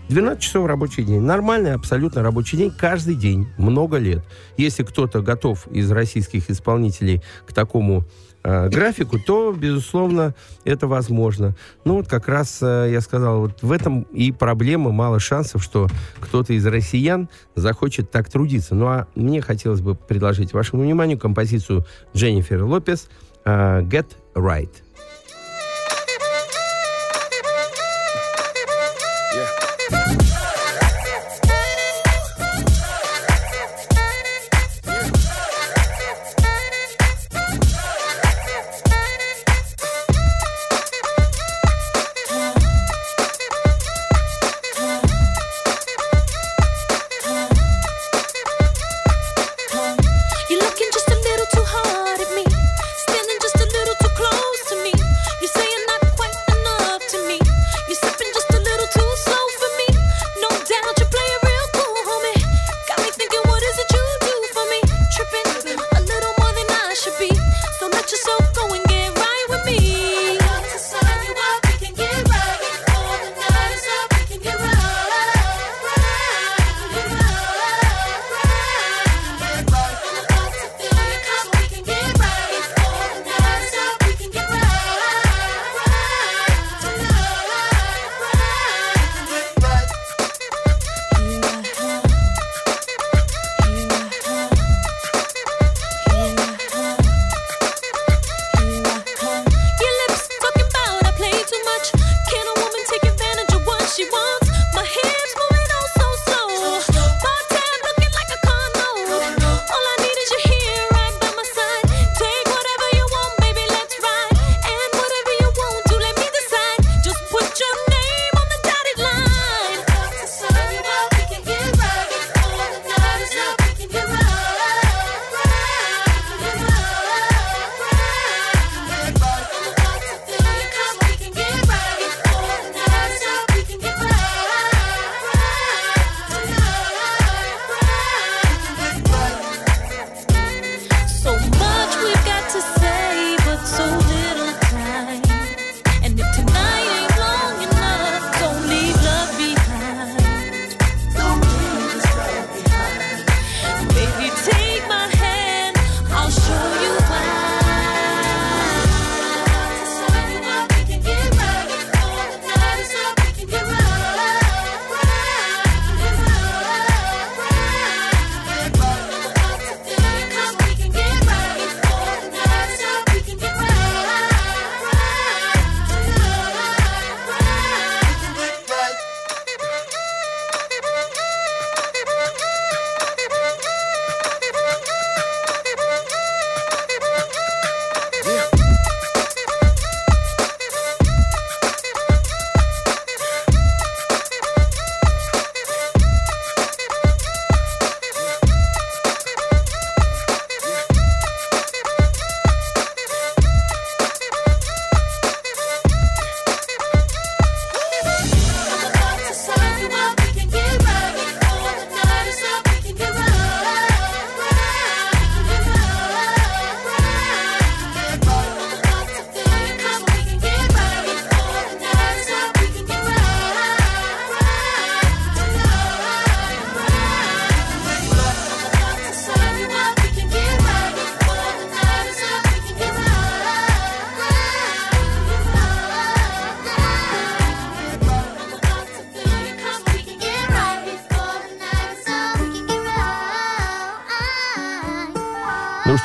12 0.10 0.42
часов 0.42 0.68
рабочий 0.68 1.04
день. 1.04 1.22
Нормальный 1.22 1.74
абсолютно 1.74 2.22
рабочий 2.22 2.58
день 2.58 2.72
каждый 2.72 3.16
день, 3.16 3.48
много 3.58 3.98
лет. 3.98 4.24
Если 4.56 4.84
кто-то 4.84 5.22
готов 5.22 5.68
из 5.68 5.90
российских 5.90 6.50
исполнителей 6.52 7.24
к 7.48 7.54
такому 7.54 8.06
э, 8.46 8.70
графику, 8.70 9.20
то, 9.20 9.52
безусловно, 9.52 10.36
это 10.64 10.88
возможно. 10.88 11.56
Ну 11.84 11.96
вот 11.96 12.08
как 12.08 12.28
раз 12.28 12.60
э, 12.62 12.90
я 12.92 13.02
сказал, 13.02 13.40
вот 13.42 13.64
в 13.64 13.72
этом 13.72 14.04
и 14.04 14.32
проблема, 14.32 14.92
мало 14.92 15.20
шансов, 15.20 15.64
что 15.64 15.88
кто-то 16.20 16.54
из 16.54 16.66
россиян 16.66 17.28
захочет 17.56 18.12
так 18.12 18.30
трудиться. 18.30 18.76
Ну 18.76 18.86
а 18.86 19.08
мне 19.16 19.42
хотелось 19.42 19.82
бы 19.82 19.96
предложить 19.96 20.54
вашему 20.54 20.84
вниманию 20.84 21.18
композицию 21.18 21.86
Дженнифер 22.16 22.64
Лопес 22.64 23.10
э, 23.46 23.82
«Get 23.82 24.08
Right». 24.36 24.85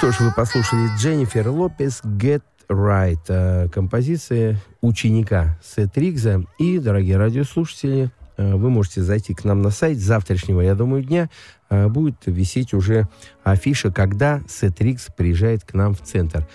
Что 0.01 0.13
ж, 0.13 0.21
вы 0.21 0.33
послушали 0.33 0.89
Дженнифер 0.97 1.51
Лопес 1.51 2.01
«Get 2.03 2.41
Right», 2.71 3.21
э, 3.29 3.69
композиция 3.69 4.59
ученика 4.81 5.59
Сет. 5.63 5.95
И, 6.59 6.79
дорогие 6.79 7.19
радиослушатели, 7.19 8.11
э, 8.39 8.55
вы 8.55 8.71
можете 8.71 9.03
зайти 9.03 9.35
к 9.35 9.45
нам 9.45 9.61
на 9.61 9.69
сайт. 9.69 9.99
Завтрашнего, 9.99 10.63
я 10.63 10.75
думаю, 10.75 11.05
дня 11.05 11.29
э, 11.69 11.87
будет 11.89 12.17
висеть 12.25 12.73
уже 12.73 13.09
афиша, 13.45 13.93
когда 13.93 14.41
Сет 14.49 14.81
Ригз 14.81 15.09
приезжает 15.15 15.65
к 15.65 15.75
нам 15.75 15.95
в 15.95 16.01
центр. 16.01 16.49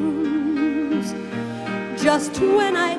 Just 2.02 2.40
when 2.40 2.76
I 2.76 2.97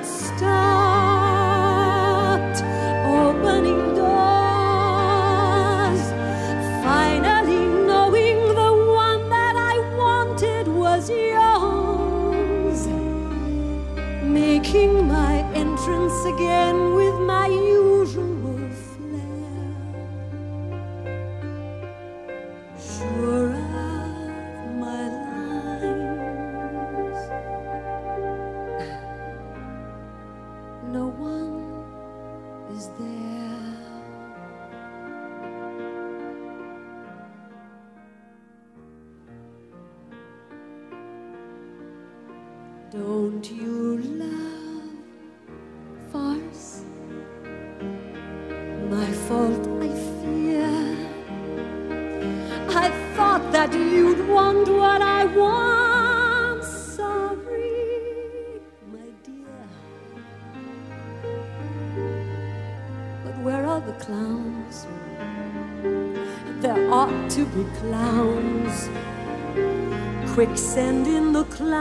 in 70.59 71.31
the 71.31 71.45
clouds. 71.45 71.79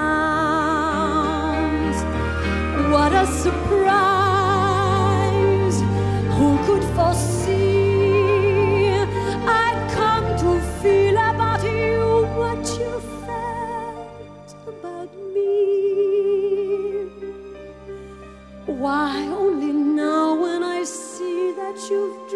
What 2.93 3.12
a 3.12 3.27
surprise! 3.27 3.79
Who 6.37 6.57
could 6.67 6.85
foresee? 6.95 8.23
I'd 9.62 9.81
come 9.97 10.27
to 10.43 10.61
feel 10.81 11.17
about 11.17 11.62
you 11.64 12.27
what 12.38 12.64
you 12.79 13.01
felt 13.27 14.51
about 14.69 15.11
me. 15.35 15.55
Why, 18.67 19.27
only 19.27 19.73
now 19.73 20.41
when 20.41 20.62
I 20.62 20.85
see 20.85 21.53
that 21.53 21.77
you've 21.91 22.28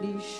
Klischee. 0.00 0.39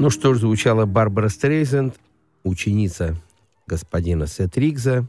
Ну 0.00 0.08
что 0.08 0.32
ж, 0.32 0.38
звучала 0.38 0.86
Барбара 0.86 1.28
Стрейзенд, 1.28 1.94
ученица 2.42 3.16
господина 3.66 4.26
Сет 4.26 4.56
Ригза. 4.56 5.04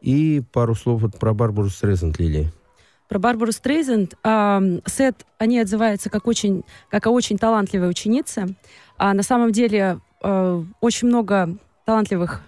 И 0.00 0.42
пару 0.52 0.74
слов 0.74 1.02
вот 1.02 1.18
про 1.18 1.34
Барбару 1.34 1.68
Стрейзенд, 1.68 2.18
Лили. 2.18 2.50
Про 3.10 3.18
Барбару 3.18 3.52
Стрейзенд. 3.52 4.14
а, 4.24 4.62
Сет, 4.86 5.26
они 5.36 5.60
отзываются 5.60 6.08
как, 6.08 6.26
очень, 6.26 6.64
как 6.88 7.06
о 7.08 7.10
очень 7.10 7.36
талантливой 7.36 7.90
ученице. 7.90 8.54
А 8.96 9.12
на 9.12 9.22
самом 9.22 9.52
деле 9.52 9.98
э, 10.22 10.64
очень 10.80 11.08
много 11.08 11.58
талантливых 11.84 12.40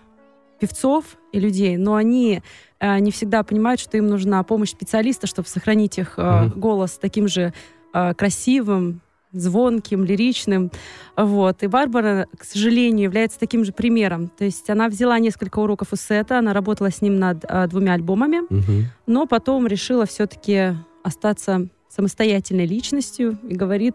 певцов 0.59 1.05
и 1.33 1.39
людей, 1.39 1.77
но 1.77 1.97
они 1.97 2.43
э, 2.81 2.99
не 3.01 3.11
всегда 3.11 3.43
понимают, 3.43 3.79
что 3.79 3.99
им 3.99 4.07
нужна 4.07 4.43
помощь 4.43 4.71
специалиста, 4.71 5.27
чтобы 5.27 5.49
сохранить 5.49 5.99
их 5.99 6.15
э, 6.17 6.45
Мгм. 6.47 6.59
голос 6.59 6.93
таким 6.93 7.29
же 7.29 7.53
э, 7.93 8.15
красивым, 8.15 9.03
звонким, 9.35 10.05
лиричным. 10.05 10.71
Вот. 11.17 11.63
И 11.63 11.67
Барбара, 11.67 12.27
к 12.39 12.45
сожалению, 12.45 13.05
является 13.05 13.39
таким 13.39 13.65
же 13.65 13.73
примером. 13.73 14.29
То 14.29 14.45
есть 14.45 14.71
она 14.71 14.89
взяла 14.89 15.19
несколько 15.19 15.59
уроков 15.59 15.89
у 15.93 15.97
Сета, 15.97 16.39
она 16.39 16.53
работала 16.53 16.91
с 16.91 17.03
ним 17.03 17.19
над 17.19 17.45
э, 17.49 17.67
двумя 17.69 17.93
альбомами, 17.95 18.41
Мгм. 18.49 18.87
но 19.07 19.27
потом 19.27 19.67
решила 19.67 20.07
все-таки 20.07 20.75
остаться 21.03 21.69
самостоятельной 21.89 22.67
личностью 22.67 23.39
и 23.49 23.55
говорит, 23.55 23.95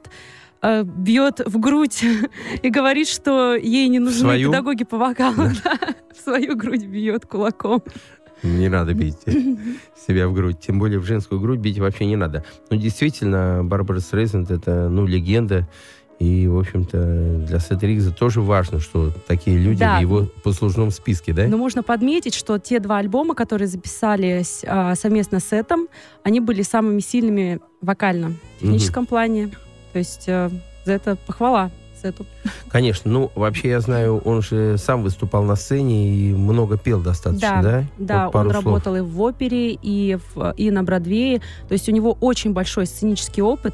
э, 0.61 0.83
бьет 0.83 1.41
в 1.45 1.59
грудь 1.59 2.03
и 2.61 2.69
говорит, 2.69 3.07
что 3.07 3.55
ей 3.55 3.87
не 3.89 3.99
нужны 3.99 4.19
свою? 4.19 4.49
педагоги 4.51 4.83
по 4.83 4.97
вокалу. 4.97 5.49
Да, 5.63 5.77
В 6.19 6.21
свою 6.21 6.55
грудь 6.57 6.85
бьет 6.85 7.25
кулаком. 7.25 7.81
Не 8.43 8.69
надо 8.69 8.93
бить 8.93 9.17
себя 10.07 10.27
в 10.27 10.33
грудь. 10.33 10.59
Тем 10.59 10.79
более 10.79 10.99
в 10.99 11.05
женскую 11.05 11.41
грудь 11.41 11.59
бить 11.59 11.79
вообще 11.79 12.05
не 12.05 12.15
надо. 12.15 12.43
Но 12.69 12.77
действительно, 12.77 13.61
Барбара 13.63 13.99
Стрейзенд 13.99 14.51
это, 14.51 14.89
ну, 14.89 15.05
легенда. 15.05 15.67
И, 16.19 16.47
в 16.47 16.59
общем-то, 16.59 17.45
для 17.47 17.59
Сет 17.59 17.81
Ригза 17.81 18.11
тоже 18.11 18.41
важно, 18.41 18.81
что 18.81 19.13
такие 19.25 19.57
люди 19.57 19.79
Да. 19.79 19.99
в 19.99 20.01
его 20.01 20.27
послужном 20.43 20.91
списке, 20.91 21.31
да? 21.31 21.47
Но 21.47 21.55
можно 21.55 21.81
подметить, 21.81 22.33
что 22.33 22.59
те 22.59 22.79
два 22.81 22.97
альбома, 22.97 23.35
которые 23.35 23.69
записались 23.69 24.65
а, 24.67 24.95
совместно 24.95 25.39
с 25.39 25.53
Этом, 25.53 25.87
они 26.23 26.41
были 26.41 26.61
самыми 26.61 26.99
сильными 26.99 27.59
вокально, 27.81 28.33
в 28.57 28.61
техническом 28.61 29.05
плане. 29.05 29.51
То 29.93 29.99
есть 29.99 30.25
э, 30.27 30.49
за 30.83 30.91
это 30.91 31.15
похвала 31.15 31.71
Сету. 32.01 32.25
Конечно. 32.69 33.11
Ну, 33.11 33.31
вообще, 33.35 33.69
я 33.69 33.79
знаю, 33.79 34.19
он 34.19 34.41
же 34.41 34.77
сам 34.77 35.03
выступал 35.03 35.43
на 35.43 35.55
сцене 35.55 36.13
и 36.15 36.33
много 36.33 36.77
пел 36.77 37.01
достаточно, 37.01 37.61
да? 37.61 37.83
Да, 37.97 38.25
Вот 38.25 38.33
пару 38.33 38.47
он 38.49 38.53
слов. 38.53 38.65
работал 38.65 38.95
и 38.95 39.01
в 39.01 39.21
опере, 39.21 39.73
и, 39.73 40.17
в, 40.33 40.53
и 40.55 40.71
на 40.71 40.83
Бродвее. 40.83 41.39
То 41.67 41.73
есть 41.73 41.89
у 41.89 41.91
него 41.91 42.17
очень 42.21 42.53
большой 42.53 42.85
сценический 42.85 43.43
опыт. 43.43 43.73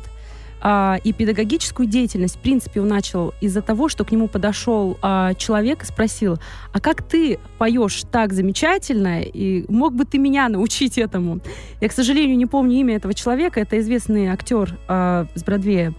А, 0.68 0.98
и 1.04 1.14
педагогическую 1.14 1.88
деятельность, 1.88 2.38
в 2.38 2.40
принципе, 2.40 2.82
он 2.82 2.88
начал 2.88 3.36
из-за 3.40 3.62
того, 3.62 3.88
что 3.88 4.04
к 4.04 4.12
нему 4.12 4.28
подошел 4.28 4.98
а, 5.02 5.36
человек 5.36 5.84
и 5.84 5.86
спросил, 5.86 6.40
а 6.74 6.80
как 6.80 7.04
ты 7.04 7.38
поешь 7.60 8.02
так 8.12 8.34
замечательно, 8.34 9.22
и 9.22 9.72
мог 9.72 9.94
бы 9.94 10.06
ты 10.06 10.18
меня 10.18 10.50
научить 10.50 10.98
этому? 10.98 11.40
Я, 11.82 11.90
к 11.90 11.92
сожалению, 11.92 12.36
не 12.36 12.48
помню 12.48 12.78
имя 12.78 12.96
этого 12.96 13.14
человека, 13.14 13.60
это 13.60 13.78
известный 13.80 14.26
актер 14.28 14.76
а, 14.88 15.28
с 15.36 15.44
Бродвея. 15.44 15.94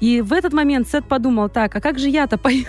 И 0.00 0.20
в 0.22 0.32
этот 0.32 0.52
момент 0.52 0.88
Сет 0.88 1.04
подумал, 1.04 1.48
так, 1.48 1.74
а 1.76 1.80
как 1.80 1.98
же 1.98 2.08
я-то 2.08 2.38
пою? 2.38 2.64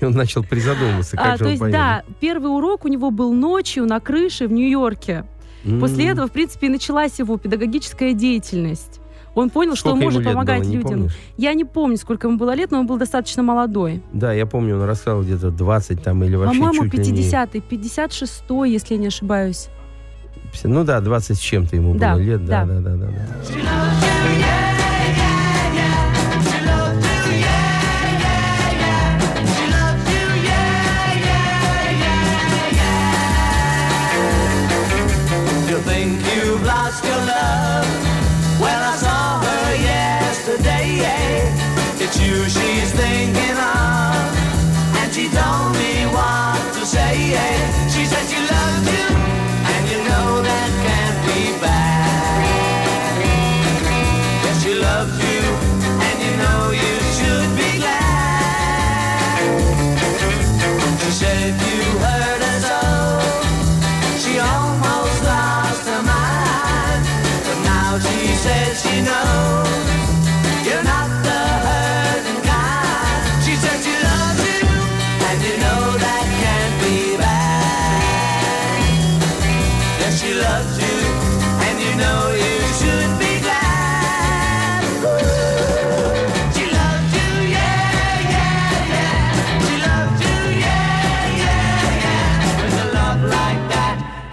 И 0.00 0.04
он 0.04 0.12
начал 0.12 0.42
призадумываться, 0.42 1.16
как 1.16 1.26
А, 1.26 1.32
же 1.32 1.38
то 1.38 1.44
он 1.44 1.50
есть, 1.50 1.60
поет. 1.60 1.72
да, 1.72 2.02
первый 2.20 2.46
урок 2.48 2.84
у 2.84 2.88
него 2.88 3.10
был 3.10 3.32
ночью 3.32 3.86
на 3.86 4.00
крыше 4.00 4.46
в 4.48 4.52
Нью-Йорке. 4.52 5.24
М. 5.64 5.80
После 5.80 6.08
этого, 6.08 6.26
в 6.28 6.32
принципе, 6.32 6.68
и 6.68 6.70
началась 6.70 7.18
его 7.18 7.36
педагогическая 7.36 8.12
деятельность. 8.12 9.00
Он 9.34 9.50
понял, 9.50 9.76
что 9.76 9.90
он 9.92 9.98
Сколько 10.00 10.04
может 10.14 10.24
помогать 10.24 10.62
было, 10.64 10.72
людям. 10.72 10.90
помнишь? 10.90 11.18
Я 11.36 11.54
не 11.54 11.64
помню, 11.64 11.96
сколько 11.96 12.26
ему 12.26 12.38
было 12.38 12.54
лет, 12.54 12.70
но 12.72 12.80
он 12.80 12.86
был 12.86 12.96
достаточно 12.96 13.42
молодой. 13.42 14.02
Да, 14.12 14.32
я 14.32 14.46
помню, 14.46 14.76
он 14.76 14.82
рассказал 14.84 15.22
где-то 15.22 15.50
20 15.50 16.02
там 16.02 16.24
или 16.24 16.34
вообще 16.34 16.58
По-моему, 16.58 16.84
чуть 16.90 17.06
ли 17.06 17.12
не... 17.12 17.22
50-й, 17.22 17.58
56-й, 17.60 18.70
если 18.72 18.94
я 18.94 19.00
не 19.00 19.06
ошибаюсь. 19.08 19.68
Ну 20.64 20.82
да, 20.82 21.00
20 21.00 21.36
с 21.36 21.40
чем-то 21.40 21.76
ему 21.76 21.94
Да, 21.94 22.14
было 22.14 22.22
лет. 22.22 22.44
Да, 22.46 22.64
да. 22.64 22.80
да, 22.80 22.80
да, 22.80 22.96
да. 22.96 23.06
да. 23.06 24.87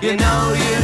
You 0.05 0.15
know 0.17 0.53
you 0.55 0.74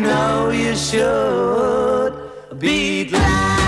know 0.00 0.50
you 0.50 0.74
should 0.74 2.14
be 2.58 3.04
glad. 3.04 3.60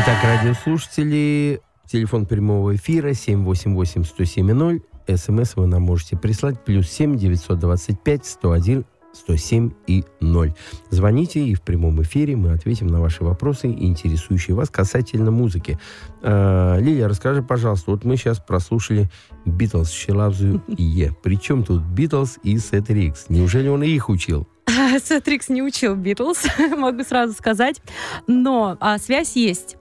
Итак, 0.00 0.18
радиослушатели, 0.22 1.60
телефон 1.86 2.26
прямого 2.26 2.76
эфира 2.76 3.10
788-107-0. 3.10 4.82
СМС 5.16 5.56
вы 5.56 5.66
нам 5.66 5.82
можете 5.82 6.16
прислать 6.16 6.62
плюс 6.64 6.90
7 6.90 7.16
925 7.16 8.26
101 8.26 8.84
107 9.24 9.70
и 9.86 10.04
0. 10.20 10.54
Звоните, 10.90 11.40
и 11.40 11.54
в 11.54 11.62
прямом 11.62 12.02
эфире 12.02 12.36
мы 12.36 12.52
ответим 12.52 12.86
на 12.86 13.00
ваши 13.00 13.24
вопросы, 13.24 13.68
интересующие 13.68 14.54
вас 14.54 14.70
касательно 14.70 15.30
музыки. 15.30 15.78
А, 16.22 16.78
Лилия, 16.78 17.08
расскажи, 17.08 17.42
пожалуйста, 17.42 17.90
вот 17.90 18.04
мы 18.04 18.16
сейчас 18.16 18.38
прослушали 18.38 19.08
Битлз 19.44 19.90
«She 19.90 20.14
Loves 20.14 20.40
You» 20.40 20.62
и 20.74 20.82
«Yeah». 20.82 21.16
Причем 21.22 21.64
тут 21.64 21.82
Битлз 21.82 22.38
и 22.42 22.58
Сет 22.58 22.90
Риггс? 22.90 23.26
Неужели 23.28 23.68
он 23.68 23.82
и 23.82 23.88
их 23.88 24.08
учил? 24.08 24.46
Сет 25.04 25.21
Риггс 25.21 25.48
не 25.48 25.62
учил 25.62 25.94
Битлз, 25.94 26.44
могу 26.76 27.02
сразу 27.04 27.32
сказать. 27.34 27.80
Но 28.26 28.76
а, 28.80 28.98
связь 28.98 29.36
есть. 29.36 29.76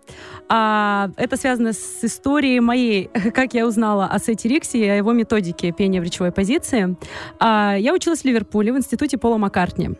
А, 0.49 1.10
это 1.17 1.38
связано 1.38 1.73
с 1.73 2.03
историей 2.03 2.60
моей, 2.60 3.10
как 3.34 3.53
я 3.53 3.65
узнала 3.65 4.08
о 4.08 4.19
Сете 4.19 4.49
Риггсе 4.50 4.80
и 4.79 4.88
о 4.88 4.95
его 4.95 5.13
методике 5.13 5.71
пения 5.71 6.01
в 6.01 6.03
речевой 6.03 6.32
позиции. 6.32 6.95
А, 7.39 7.75
я 7.77 7.93
училась 7.93 8.21
в 8.21 8.25
Ливерпуле 8.25 8.73
в 8.73 8.77
институте 8.77 9.17
Пола 9.17 9.38
Маккартни. 9.38 9.91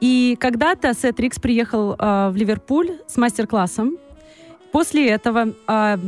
И 0.00 0.36
когда-то 0.38 0.94
Сет 0.94 1.18
Рикс 1.20 1.38
приехал 1.38 1.96
а, 1.98 2.30
в 2.30 2.36
Ливерпуль 2.36 2.98
с 3.06 3.16
мастер-классом. 3.16 3.98
После 4.72 5.08
этого 5.08 5.54
а, 5.66 5.98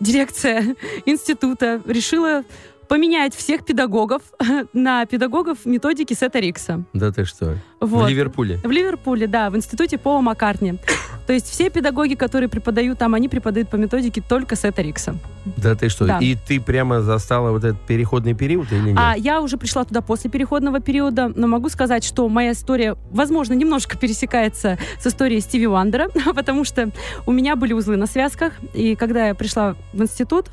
дирекция 0.00 0.76
института 1.06 1.82
решила 1.86 2.44
поменять 2.88 3.34
всех 3.34 3.64
педагогов 3.64 4.22
на 4.72 5.06
педагогов 5.06 5.58
методики 5.64 6.14
Сета 6.14 6.38
Рикса. 6.38 6.84
Да 6.92 7.12
ты 7.12 7.24
что? 7.24 7.56
Вот. 7.80 8.06
В 8.06 8.08
Ливерпуле. 8.08 8.58
В 8.62 8.70
Ливерпуле, 8.70 9.26
да, 9.26 9.50
в 9.50 9.56
институте 9.56 9.98
Пола 9.98 10.20
Маккартни. 10.20 10.78
То 11.26 11.32
есть 11.32 11.48
все 11.48 11.70
педагоги, 11.70 12.14
которые 12.14 12.48
преподают 12.48 12.98
там, 12.98 13.14
они 13.14 13.28
преподают 13.28 13.70
по 13.70 13.76
методике 13.76 14.22
только 14.26 14.56
Сета 14.56 14.82
Рикса. 14.82 15.16
Да 15.56 15.74
ты 15.74 15.88
что? 15.88 16.06
Да. 16.06 16.18
И 16.18 16.36
ты 16.36 16.60
прямо 16.60 17.00
застала 17.00 17.50
вот 17.50 17.64
этот 17.64 17.80
переходный 17.80 18.34
период 18.34 18.70
или 18.72 18.90
нет? 18.90 18.98
А 19.00 19.14
я 19.16 19.40
уже 19.40 19.56
пришла 19.56 19.84
туда 19.84 20.02
после 20.02 20.30
переходного 20.30 20.80
периода, 20.80 21.32
но 21.34 21.46
могу 21.46 21.70
сказать, 21.70 22.04
что 22.04 22.28
моя 22.28 22.52
история, 22.52 22.96
возможно, 23.10 23.54
немножко 23.54 23.96
пересекается 23.96 24.78
с 25.00 25.06
историей 25.06 25.40
Стиви 25.40 25.66
Уандера, 25.66 26.08
потому 26.34 26.64
что 26.64 26.90
у 27.26 27.32
меня 27.32 27.56
были 27.56 27.72
узлы 27.72 27.96
на 27.96 28.06
связках, 28.06 28.52
и 28.74 28.94
когда 28.94 29.28
я 29.28 29.34
пришла 29.34 29.76
в 29.92 30.02
институт, 30.02 30.46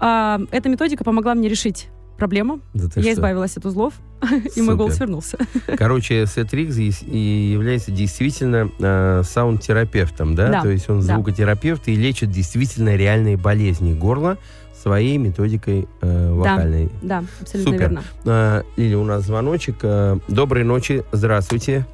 а, 0.00 0.40
эта 0.50 0.68
методика 0.68 1.04
помогла 1.04 1.34
мне 1.34 1.48
решить 1.48 1.88
проблему. 2.16 2.60
Да 2.74 2.88
я 2.96 3.02
что? 3.02 3.12
избавилась 3.12 3.56
от 3.56 3.64
узлов, 3.64 3.94
и 4.56 4.60
мой 4.60 4.76
голос 4.76 4.98
вернулся. 4.98 5.38
Короче, 5.78 6.26
Сет 6.26 6.52
Рикс 6.52 6.76
является 6.76 7.92
действительно 7.92 8.70
э, 8.78 9.22
саунд-терапевтом, 9.24 10.34
да? 10.34 10.48
Да, 10.48 10.62
То 10.62 10.68
есть 10.68 10.90
он 10.90 11.00
да. 11.00 11.14
звукотерапевт 11.14 11.88
и 11.88 11.94
лечит 11.94 12.30
действительно 12.30 12.96
реальные 12.96 13.36
болезни 13.36 13.94
горла 13.94 14.38
своей 14.74 15.16
методикой 15.16 15.88
э, 16.00 16.32
вокальной. 16.32 16.90
Да, 17.02 17.24
абсолютно 17.40 17.72
Супер. 17.72 17.80
верно. 17.80 18.02
Э, 18.24 18.62
Лиля, 18.76 18.98
у 18.98 19.04
нас 19.04 19.24
звоночек. 19.24 19.76
Э, 19.82 20.18
доброй 20.28 20.64
ночи, 20.64 21.04
здравствуйте. 21.12 21.86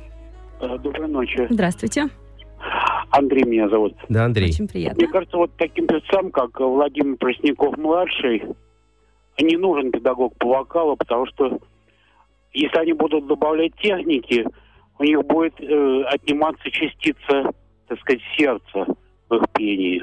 Э, 0.61 0.79
Доброй 0.79 1.09
ночи. 1.09 1.47
Здравствуйте. 1.51 2.09
Андрей 3.11 3.45
меня 3.45 3.69
зовут. 3.69 3.95
Да, 4.09 4.25
Андрей. 4.25 4.49
Очень 4.49 4.69
приятно. 4.69 5.03
Мне 5.03 5.13
кажется, 5.13 5.37
вот 5.37 5.51
таким 5.57 5.87
певцам, 5.87 6.31
как 6.31 6.59
Владимир 6.61 7.17
Пресняков-младший, 7.17 8.43
не 9.41 9.57
нужен 9.57 9.91
педагог 9.91 10.37
по 10.39 10.49
вокалу, 10.49 10.97
потому 10.97 11.27
что 11.27 11.59
если 12.53 12.79
они 12.79 12.93
будут 12.93 13.27
добавлять 13.27 13.75
техники, 13.77 14.47
у 14.99 15.03
них 15.03 15.25
будет 15.25 15.61
э, 15.61 16.03
отниматься 16.05 16.71
частица, 16.71 17.53
так 17.89 17.99
сказать, 18.01 18.23
сердца 18.37 18.87
в 19.29 19.35
их 19.35 19.43
пении. 19.53 20.03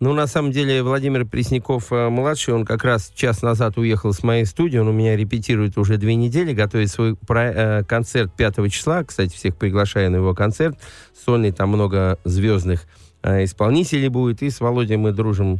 Ну, 0.00 0.14
на 0.14 0.28
самом 0.28 0.52
деле, 0.52 0.84
Владимир 0.84 1.26
Пресняков 1.26 1.92
э, 1.92 2.06
он 2.06 2.64
как 2.64 2.84
раз 2.84 3.10
час 3.16 3.42
назад 3.42 3.78
уехал 3.78 4.12
с 4.12 4.22
моей 4.22 4.44
студии, 4.44 4.78
он 4.78 4.86
у 4.86 4.92
меня 4.92 5.16
репетирует 5.16 5.76
уже 5.76 5.96
две 5.96 6.14
недели, 6.14 6.52
готовит 6.52 6.88
свой 6.88 7.16
про- 7.16 7.80
э, 7.80 7.82
концерт 7.82 8.32
5 8.36 8.68
числа, 8.68 9.02
кстати, 9.02 9.34
всех 9.34 9.56
приглашаю 9.56 10.12
на 10.12 10.16
его 10.16 10.34
концерт, 10.34 10.78
сольный, 11.24 11.50
там 11.50 11.70
много 11.70 12.16
звездных 12.24 12.86
э, 13.24 13.42
исполнителей 13.42 14.06
будет, 14.06 14.40
и 14.42 14.50
с 14.50 14.60
Володей 14.60 14.96
мы 14.96 15.10
дружим 15.10 15.58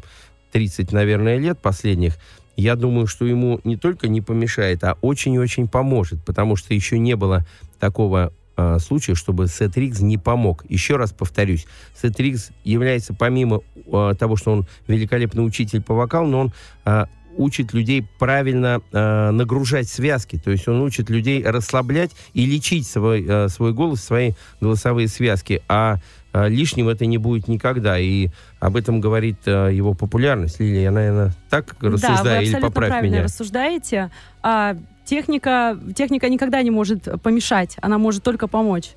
30, 0.52 0.92
наверное, 0.92 1.36
лет 1.38 1.58
последних. 1.58 2.14
Я 2.56 2.76
думаю, 2.76 3.08
что 3.08 3.24
ему 3.24 3.60
не 3.64 3.76
только 3.76 4.06
не 4.06 4.20
помешает, 4.20 4.84
а 4.84 4.96
очень 5.00 5.34
и 5.34 5.38
очень 5.40 5.66
поможет, 5.66 6.24
потому 6.24 6.54
что 6.54 6.74
еще 6.74 7.00
не 7.00 7.16
было 7.16 7.44
такого 7.80 8.32
э, 8.58 8.78
случая, 8.80 9.14
чтобы 9.14 9.46
Сет 9.46 9.76
Рикс 9.76 10.00
не 10.00 10.18
помог. 10.18 10.64
Еще 10.68 10.96
раз 10.96 11.12
повторюсь, 11.12 11.66
Сет 12.00 12.18
Рикс 12.20 12.50
является, 12.64 13.14
помимо 13.14 13.60
э, 13.76 14.14
того, 14.18 14.36
что 14.36 14.52
он 14.52 14.66
великолепный 14.86 15.46
учитель 15.46 15.80
по 15.80 15.94
вокалу, 15.94 16.28
но 16.28 16.40
он 16.40 16.52
э, 16.84 17.04
учит 17.38 17.72
людей 17.72 18.04
правильно 18.18 18.82
э, 18.92 19.30
нагружать 19.30 19.88
связки, 19.88 20.40
то 20.44 20.50
есть 20.50 20.66
он 20.68 20.82
учит 20.82 21.08
людей 21.08 21.42
расслаблять 21.42 22.10
и 22.34 22.44
лечить 22.44 22.86
свой, 22.86 23.24
э, 23.26 23.48
свой 23.48 23.72
голос, 23.72 24.02
свои 24.02 24.32
голосовые 24.60 25.06
связки, 25.08 25.62
а 25.68 25.98
э, 26.32 26.48
лишнего 26.48 26.90
это 26.90 27.06
не 27.06 27.16
будет 27.16 27.46
никогда, 27.46 27.98
и 27.98 28.28
об 28.58 28.76
этом 28.76 29.00
говорит 29.00 29.38
э, 29.46 29.70
его 29.72 29.94
популярность. 29.94 30.58
Лилия, 30.58 30.82
я, 30.82 30.90
наверное, 30.90 31.32
так 31.48 31.76
да, 31.80 31.88
вы 31.88 31.94
рассуждаю 31.94 32.42
или 32.42 32.48
абсолютно 32.48 32.68
поправь 32.68 32.90
правильно 32.90 33.14
меня? 33.14 33.24
рассуждаете. 33.24 34.10
А, 34.42 34.76
техника, 35.08 35.78
техника 35.96 36.28
никогда 36.28 36.62
не 36.62 36.70
может 36.70 37.08
помешать, 37.22 37.76
она 37.80 37.98
может 37.98 38.22
только 38.22 38.46
помочь. 38.46 38.90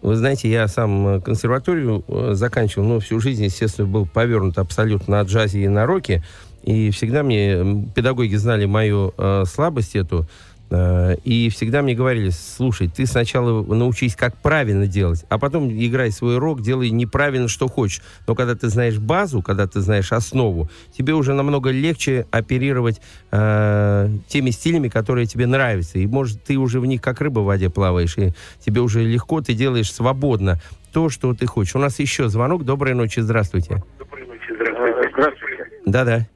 Вы 0.00 0.16
знаете, 0.16 0.48
я 0.48 0.68
сам 0.68 1.06
э, 1.08 1.20
консерваторию 1.20 2.04
э, 2.06 2.30
заканчивал, 2.34 2.86
но 2.86 3.00
всю 3.00 3.18
жизнь, 3.18 3.44
естественно, 3.44 3.86
был 3.86 4.06
повернут 4.06 4.56
абсолютно 4.58 5.18
на 5.18 5.22
джазе 5.22 5.64
и 5.64 5.68
на 5.68 5.86
роке. 5.86 6.22
И 6.62 6.90
всегда 6.90 7.22
мне 7.22 7.84
педагоги 7.94 8.36
знали 8.36 8.64
мою 8.64 9.12
э, 9.18 9.44
слабость 9.46 9.96
эту. 9.96 10.26
Э, 10.70 11.14
и 11.24 11.48
всегда 11.50 11.82
мне 11.82 11.94
говорили, 11.94 12.30
слушай, 12.30 12.88
ты 12.88 13.06
сначала 13.06 13.62
научись, 13.62 14.16
как 14.16 14.36
правильно 14.36 14.86
делать, 14.86 15.24
а 15.28 15.38
потом 15.38 15.68
играй 15.70 16.10
свой 16.10 16.38
рок, 16.38 16.60
делай 16.60 16.90
неправильно, 16.90 17.48
что 17.48 17.68
хочешь. 17.68 18.02
Но 18.26 18.34
когда 18.34 18.54
ты 18.54 18.68
знаешь 18.68 18.98
базу, 18.98 19.42
когда 19.42 19.66
ты 19.66 19.80
знаешь 19.80 20.12
основу, 20.12 20.68
тебе 20.96 21.14
уже 21.14 21.32
намного 21.34 21.70
легче 21.70 22.26
оперировать 22.30 23.00
э, 23.30 24.08
теми 24.28 24.50
стилями, 24.50 24.88
которые 24.88 25.26
тебе 25.26 25.46
нравятся. 25.46 25.98
И, 25.98 26.06
может, 26.06 26.42
ты 26.44 26.56
уже 26.56 26.80
в 26.80 26.86
них 26.86 27.00
как 27.02 27.20
рыба 27.20 27.40
в 27.40 27.44
воде 27.44 27.70
плаваешь, 27.70 28.16
и 28.18 28.32
тебе 28.64 28.80
уже 28.80 29.02
легко, 29.04 29.40
ты 29.40 29.54
делаешь 29.54 29.92
свободно 29.92 30.60
то, 30.92 31.08
что 31.10 31.34
ты 31.34 31.46
хочешь. 31.46 31.76
У 31.76 31.78
нас 31.78 31.98
еще 31.98 32.28
звонок. 32.28 32.64
Доброй 32.64 32.94
ночи, 32.94 33.20
здравствуйте. 33.20 33.82
Здравствуйте. 33.96 35.10
Здравствуйте. 35.12 35.66
Да-да, 35.86 36.26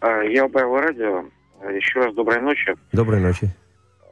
А, 0.00 0.22
Я 0.22 0.46
убавил 0.46 0.76
радио. 0.76 1.24
Еще 1.68 2.00
раз 2.00 2.14
доброй 2.14 2.40
ночи. 2.40 2.74
доброй 2.92 3.20
ночи. 3.20 3.48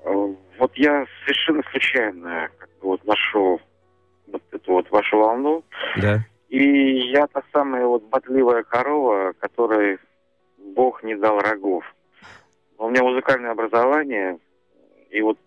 А, 0.05 0.11
Вот 0.59 0.77
я 0.77 1.07
совершенно 1.25 1.63
случайно 1.71 2.49
как 2.59 2.69
бы 2.81 2.89
вот 2.89 3.05
нашел 3.05 3.61
вот 4.27 4.43
эту 4.53 4.73
вот 4.73 4.91
вашу 4.91 5.19
волну. 5.19 5.65
Да. 5.97 6.21
И 6.49 7.11
я 7.11 7.27
та 7.27 7.43
самая 7.53 7.87
вот 7.87 8.05
бодливая 8.05 8.63
корова, 8.63 9.33
которой 9.39 9.99
Бог 10.59 11.03
не 11.03 11.15
дал 11.17 11.41
рогов. 11.41 11.85
У 12.79 12.89
меня 12.89 13.03
музыкальное 13.03 13.51
образование, 13.51 14.39
и 15.11 15.21
вот 15.21 15.39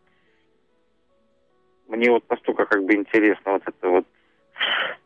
мне 1.88 2.10
вот 2.12 2.30
настолько 2.30 2.66
как 2.66 2.84
бы 2.84 2.94
интересна 2.96 3.54
вот 3.54 3.64
эта 3.66 3.88
вот 3.88 4.06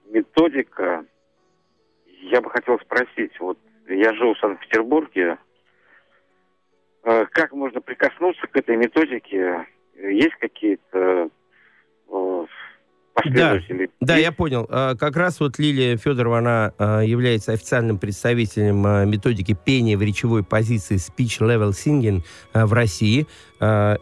методика. 0.10 1.06
Я 2.22 2.42
бы 2.42 2.50
хотел 2.50 2.80
спросить, 2.80 3.40
вот 3.40 3.58
я 3.88 4.14
жил 4.14 4.34
в 4.34 4.40
Санкт-Петербурге, 4.40 5.38
э, 5.38 5.38
как 7.32 7.54
можно 7.54 7.82
прикоснуться 7.82 8.48
к 8.48 8.58
этой 8.58 8.76
методике? 8.78 9.66
Есть 9.96 10.36
какие-то 10.40 11.30
э, 12.10 12.46
последователи? 13.14 13.90
Да, 14.02 14.16
Есть? 14.16 14.26
я 14.26 14.32
понял. 14.32 14.68
А, 14.70 14.96
Как 14.96 15.16
раз 15.16 15.40
вот 15.40 15.58
Лилия 15.60 15.98
Федорова, 15.98 16.40
она 16.40 17.02
является 17.02 17.54
официальным 17.54 17.98
представителем 18.00 19.10
методики 19.10 19.56
пения 19.56 19.98
в 19.98 20.02
речевой 20.02 20.44
позиции 20.44 20.98
Speech 20.98 21.40
Level 21.42 21.72
Singing 21.72 22.24
в 22.54 22.74
России. 22.74 23.28
Э- 23.60 23.98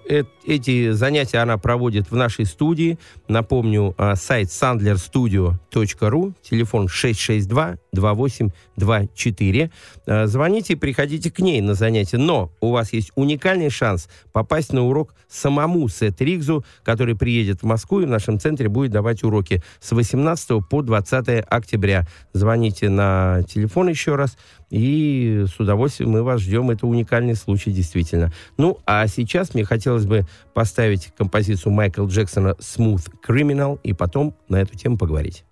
Эти 0.46 0.92
занятия 0.92 1.38
она 1.38 1.58
проводит 1.58 2.12
в 2.12 2.18
нашей 2.18 2.46
студии. 2.46 3.00
Напомню, 3.30 3.96
а, 3.98 4.18
сайт 4.18 4.50
sandlerstudio.ru, 4.50 6.34
телефон 6.42 6.88
662-2824. 6.88 9.72
А, 10.06 10.28
Звоните 10.28 10.74
и 10.74 10.76
приходите 10.76 11.32
к 11.32 11.40
ней 11.40 11.62
на 11.62 11.76
занятия. 11.76 12.18
Но 12.18 12.52
у 12.60 12.72
вас 12.72 12.92
есть 12.92 13.14
уникальный 13.16 13.70
шанс 13.70 14.10
попасть 14.34 14.74
на 14.74 14.84
урок 14.84 15.16
самому 15.30 15.88
Сет 15.88 16.20
Ригзу, 16.22 16.66
который 16.84 17.16
приедет 17.16 17.62
в 17.62 17.66
Москву 17.66 18.02
и 18.02 18.06
в 18.06 18.10
нашем 18.10 18.40
центре 18.40 18.68
будет 18.70 18.92
давать 18.92 19.24
уроки 19.24 19.64
с 19.80 19.92
18 19.92 20.60
по 20.70 20.82
20 20.82 21.44
октября. 21.48 22.06
Звоните 22.34 22.90
на 22.90 23.44
телефон 23.48 23.88
еще 23.90 24.16
раз, 24.16 24.38
и 24.70 25.46
с 25.48 25.60
удовольствием 25.60 26.12
мы 26.12 26.24
вас 26.24 26.42
ждем. 26.42 26.70
Это 26.72 26.88
уникальный 26.88 27.36
случай, 27.36 27.72
действительно. 27.72 28.32
Ну, 28.58 28.80
а 28.86 29.08
сейчас 29.08 29.43
мне 29.54 29.66
хотелось 29.66 30.06
бы 30.06 30.26
поставить 30.54 31.12
композицию 31.18 31.74
Майкла 31.74 32.06
Джексона 32.06 32.56
«Smooth 32.60 33.12
Criminal» 33.28 33.80
и 33.84 33.94
потом 33.94 34.36
на 34.48 34.62
эту 34.62 34.78
тему 34.78 34.98
поговорить. 34.98 35.44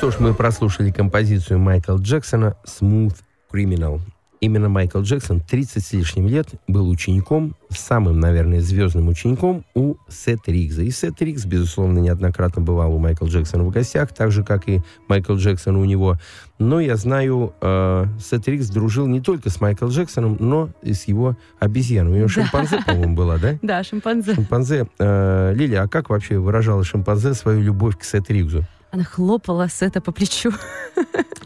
Что 0.00 0.10
ж, 0.10 0.14
мы 0.18 0.32
прослушали 0.32 0.90
композицию 0.90 1.58
Майкла 1.58 1.98
Джексона 1.98 2.56
«Smooth 2.64 3.16
Criminal». 3.52 4.00
Именно 4.40 4.70
Майкл 4.70 5.02
Джексон 5.02 5.40
30 5.40 5.84
с 5.84 5.92
лишним 5.92 6.26
лет 6.26 6.48
был 6.66 6.88
учеником, 6.88 7.54
самым, 7.68 8.18
наверное, 8.18 8.62
звездным 8.62 9.08
учеником 9.08 9.66
у 9.74 9.96
Сет 10.08 10.40
Ригза. 10.46 10.84
И 10.84 10.90
Сет 10.90 11.20
Ригз, 11.20 11.44
безусловно, 11.44 11.98
неоднократно 11.98 12.62
бывал 12.62 12.94
у 12.94 12.98
Майкла 12.98 13.26
Джексона 13.26 13.62
в 13.62 13.68
гостях, 13.68 14.14
так 14.14 14.30
же, 14.30 14.42
как 14.42 14.70
и 14.70 14.80
Майкл 15.06 15.34
Джексон 15.34 15.76
у 15.76 15.84
него. 15.84 16.16
Но 16.58 16.80
я 16.80 16.96
знаю, 16.96 17.52
э, 17.60 18.06
Сет 18.18 18.48
Ригз 18.48 18.70
дружил 18.70 19.06
не 19.06 19.20
только 19.20 19.50
с 19.50 19.60
Майклом 19.60 19.90
Джексоном, 19.90 20.38
но 20.40 20.70
и 20.80 20.94
с 20.94 21.08
его 21.08 21.36
обезьяной. 21.58 22.12
У 22.12 22.16
него 22.16 22.28
шимпанзе, 22.28 22.78
по-моему, 22.86 23.14
была, 23.14 23.36
да? 23.36 23.58
Да, 23.60 23.84
шимпанзе. 23.84 24.34
Шимпанзе. 24.34 24.86
Э, 24.98 25.52
Лилия, 25.54 25.82
а 25.82 25.88
как 25.88 26.08
вообще 26.08 26.38
выражала 26.38 26.84
шимпанзе 26.84 27.34
свою 27.34 27.60
любовь 27.60 27.98
к 27.98 28.04
Сет 28.04 28.30
Ригзу? 28.30 28.64
Она 28.92 29.04
хлопала 29.04 29.68
Сета 29.68 30.00
по 30.00 30.10
плечу. 30.10 30.50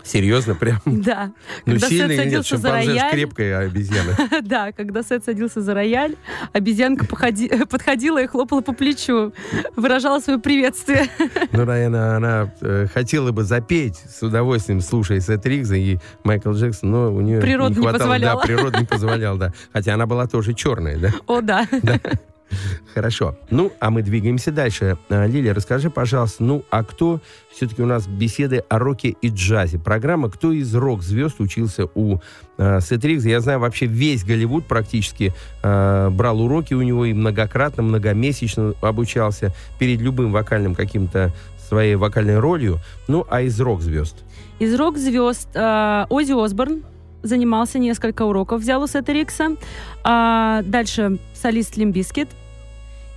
Серьезно, 0.03 0.55
прям? 0.55 0.81
Да. 0.87 1.33
Ну, 1.67 1.73
Когда 1.75 1.89
сильно 1.89 2.15
Сет 2.15 2.27
нет? 2.27 2.47
за 2.47 2.71
рояль... 2.73 3.11
крепкая 3.11 3.59
обезьяна. 3.67 4.17
Да, 4.43 4.73
когда 4.73 5.03
Сет 5.03 5.25
садился 5.25 5.61
за 5.61 5.75
рояль, 5.75 6.17
обезьянка 6.53 7.05
походи- 7.07 7.67
подходила 7.67 8.23
и 8.23 8.27
хлопала 8.27 8.61
по 8.61 8.73
плечу, 8.73 9.33
выражала 9.77 10.21
свое 10.21 10.39
приветствие. 10.39 11.07
Ну, 11.53 11.65
наверное, 11.65 12.17
она 12.17 12.53
э, 12.61 12.87
хотела 12.93 13.31
бы 13.31 13.45
запеть 13.45 13.97
с 13.97 14.23
удовольствием, 14.23 14.81
слушая 14.81 15.21
Сет 15.21 15.45
Ригза 15.47 15.77
и 15.77 15.99
Майкл 16.25 16.53
Джексон, 16.53 16.91
но 16.91 17.15
у 17.15 17.21
нее 17.21 17.41
Природа 17.41 17.75
не 17.75 17.81
хватало. 17.81 17.99
позволяла. 17.99 18.41
Да, 18.41 18.47
природа 18.47 18.79
не 18.81 18.87
позволяла, 18.87 19.39
да. 19.39 19.53
Хотя 19.73 19.95
она 19.95 20.07
была 20.07 20.27
тоже 20.27 20.53
черная, 20.55 20.99
да? 20.99 21.11
О, 21.27 21.41
да. 21.41 21.67
Хорошо. 22.93 23.37
Ну, 23.51 23.73
а 23.81 23.91
мы 23.91 24.03
двигаемся 24.03 24.53
дальше. 24.53 24.97
А, 25.09 25.27
Лилия, 25.27 25.55
расскажи, 25.55 25.91
пожалуйста, 25.91 26.45
ну, 26.45 26.65
а 26.71 26.85
кто 26.85 27.21
все-таки 27.51 27.83
у 27.83 27.87
нас 27.87 28.07
беседы 28.07 28.65
о 28.69 28.79
роке 28.79 29.17
и 29.21 29.29
джазе? 29.29 29.79
Программа 29.79 30.31
«Кто 30.31 30.53
из 30.53 30.75
рок-звезд 30.75 31.41
учился 31.41 31.87
у 31.95 32.19
э, 32.59 32.81
Сет 32.81 33.05
Ригза?» 33.05 33.29
Я 33.29 33.41
знаю, 33.41 33.59
вообще 33.59 33.87
весь 33.87 34.25
Голливуд 34.25 34.67
практически 34.67 35.33
э, 35.63 36.11
брал 36.11 36.41
уроки 36.41 36.75
у 36.75 36.83
него 36.83 37.05
и 37.05 37.13
многократно, 37.13 37.83
многомесячно 37.83 38.75
обучался 38.81 39.53
перед 39.79 40.01
любым 40.01 40.31
вокальным 40.31 40.75
каким-то 40.75 41.33
своей 41.69 41.97
вокальной 41.97 42.39
ролью. 42.39 42.79
Ну, 43.09 43.27
а 43.29 43.43
из 43.43 43.61
рок-звезд? 43.61 44.17
Из 44.61 44.75
рок-звезд 44.75 45.49
э, 45.55 46.07
Оззи 46.09 46.45
Осборн 46.45 46.83
занимался 47.25 47.79
несколько 47.79 48.23
уроков, 48.23 48.61
взял 48.61 48.83
у 48.83 48.87
Сета 48.87 49.13
Рикса. 49.13 49.57
А 50.05 50.63
дальше 50.63 51.19
солист 51.35 51.77
Limp 51.77 51.98
Bizkit 51.98 52.29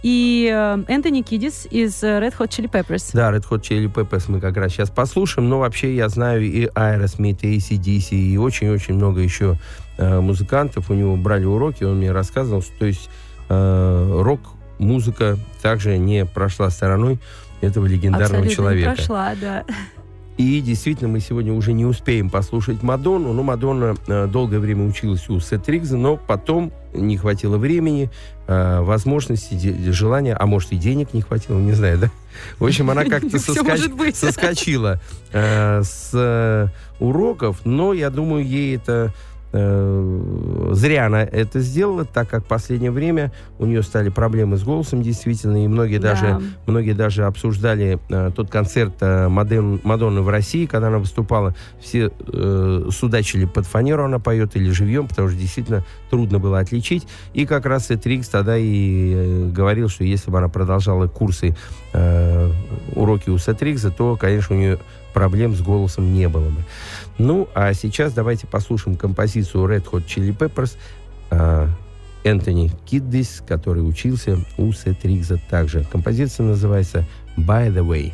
и 0.04 0.50
э, 0.54 0.84
Энтони 0.88 1.22
Кидис 1.22 1.68
из 1.70 2.04
э, 2.04 2.20
Red 2.20 2.34
Hot 2.38 2.50
Chili 2.50 2.70
Peppers. 2.70 3.10
Да, 3.14 3.32
Red 3.32 3.44
Hot 3.50 3.62
Chili 3.62 3.92
Peppers 3.92 4.26
мы 4.28 4.40
как 4.40 4.56
раз 4.58 4.72
сейчас 4.72 4.90
послушаем, 4.90 5.50
но 5.50 5.60
вообще 5.60 5.96
я 5.96 6.08
знаю 6.10 6.44
и 6.44 6.68
Aerosmith, 6.68 7.40
и 7.42 7.58
AC/DC, 7.58 8.16
и 8.16 8.38
очень-очень 8.38 8.94
много 8.94 9.22
еще 9.22 9.58
э, 9.98 10.20
музыкантов 10.20 10.90
у 10.90 10.94
него 10.94 11.16
брали 11.16 11.46
уроки, 11.46 11.84
он 11.84 11.98
мне 11.98 12.12
рассказывал, 12.12 12.62
что 12.62 12.72
то 12.80 12.86
есть 12.86 13.10
э, 13.50 14.22
рок-музыка 14.22 15.38
также 15.62 15.98
не 15.98 16.26
прошла 16.26 16.70
стороной 16.70 17.20
этого 17.62 17.86
легендарного 17.88 18.44
Абсолютно 18.44 18.56
человека. 18.56 18.90
не 18.92 18.96
прошла, 18.96 19.34
да. 19.42 19.66
И 20.38 20.62
действительно, 20.62 21.10
мы 21.10 21.20
сегодня 21.20 21.52
уже 21.52 21.74
не 21.74 21.86
успеем 21.86 22.30
послушать 22.30 22.84
Мадонну. 22.84 23.34
Ну, 23.34 23.42
Мадонна 23.42 23.96
э, 24.08 24.28
долгое 24.28 24.60
время 24.60 24.86
училась 24.88 25.28
у 25.30 25.40
Сет 25.40 25.68
Риггса, 25.68 25.98
но 25.98 26.16
потом 26.18 26.72
не 26.94 27.18
хватило 27.18 27.58
времени, 27.58 28.12
э, 28.48 28.82
возможности, 28.82 29.56
де- 29.56 29.92
желания, 29.92 30.36
а 30.36 30.46
может 30.46 30.72
и 30.74 30.78
денег 30.78 31.14
не 31.16 31.22
хватило, 31.22 31.58
не 31.58 31.72
знаю, 31.74 31.98
да? 31.98 32.12
В 32.60 32.66
общем, 32.66 32.90
она 32.92 33.04
как-то 33.10 33.40
Всё 33.40 33.54
соскач- 33.54 34.16
соскочила 34.16 35.02
э, 35.34 35.82
с 35.84 36.12
э, 36.14 36.68
уроков, 37.00 37.62
но 37.66 37.94
я 37.94 38.12
думаю, 38.12 38.46
ей 38.46 38.76
это 38.76 39.14
зря 39.52 41.06
она 41.06 41.24
это 41.24 41.60
сделала, 41.60 42.06
так 42.06 42.30
как 42.30 42.44
в 42.44 42.48
последнее 42.48 42.92
время 42.92 43.32
у 43.60 43.66
нее 43.66 43.82
стали 43.84 44.10
проблемы 44.10 44.58
с 44.58 44.64
голосом, 44.64 45.02
действительно, 45.02 45.64
и 45.64 45.68
многие 45.68 45.98
Да. 46.00 46.10
даже 46.12 46.42
Многие 46.66 46.94
даже 46.94 47.26
обсуждали 47.26 48.00
э, 48.10 48.32
тот 48.36 48.50
концерт 48.50 48.94
э, 49.02 49.28
Маден- 49.28 49.80
Мадонны 49.84 50.22
в 50.22 50.30
России, 50.30 50.66
когда 50.66 50.88
она 50.88 50.98
выступала. 51.00 51.56
Все 51.82 52.12
э, 52.28 52.90
судачили 52.92 53.46
под 53.46 53.66
фанеру, 53.66 54.04
она 54.04 54.20
поет 54.20 54.56
или 54.56 54.70
живьем, 54.70 55.08
потому 55.08 55.30
что 55.30 55.38
действительно 55.38 55.84
трудно 56.10 56.40
было 56.40 56.60
отличить. 56.60 57.08
И 57.34 57.46
как 57.46 57.66
раз 57.66 57.90
Этрикс 57.90 58.28
тогда 58.30 58.58
и 58.58 59.14
э, 59.16 59.50
говорил, 59.50 59.88
что 59.90 60.04
если 60.04 60.30
бы 60.30 60.38
она 60.40 60.50
продолжала 60.50 61.08
курсы, 61.08 61.56
э, 61.94 62.52
уроки 62.96 63.30
у 63.30 63.38
Сетрикса, 63.38 63.92
то, 63.92 64.16
конечно, 64.18 64.56
у 64.56 64.60
нее 64.60 64.78
проблем 65.14 65.56
с 65.56 65.62
голосом 65.62 66.14
не 66.14 66.28
было 66.30 66.50
бы. 66.50 66.62
Ну, 67.18 67.48
а 67.56 67.74
сейчас 67.74 68.14
давайте 68.14 68.48
послушаем 68.48 68.96
композицию 68.96 69.66
Red 69.66 69.86
Hot 69.92 70.06
Chili 70.06 70.38
Peppers 70.38 70.78
э, 71.32 71.68
Энтони 72.24 72.72
Киддис, 72.86 73.44
который 73.48 73.80
учился 73.80 74.38
у 74.58 74.72
Сет 74.72 75.04
Ригза 75.04 75.40
также. 75.50 75.84
Композиция 75.92 76.46
называется 76.46 77.06
«By 77.38 77.74
the 77.74 77.84
Way». 77.84 78.14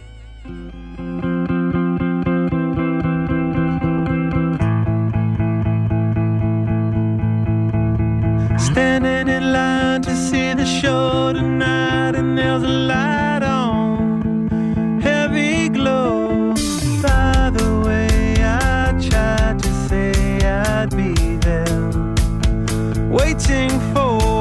Standing 8.59 9.27
in 9.27 9.51
line 9.51 10.01
to 10.01 10.15
see 10.15 10.53
the 10.53 10.65
show 10.65 11.33
tonight, 11.33 12.15
and 12.15 12.37
there's 12.37 12.63
a 12.63 12.67
light 12.67 13.43
on, 13.43 13.62
waiting 23.33 23.69
for 23.93 24.32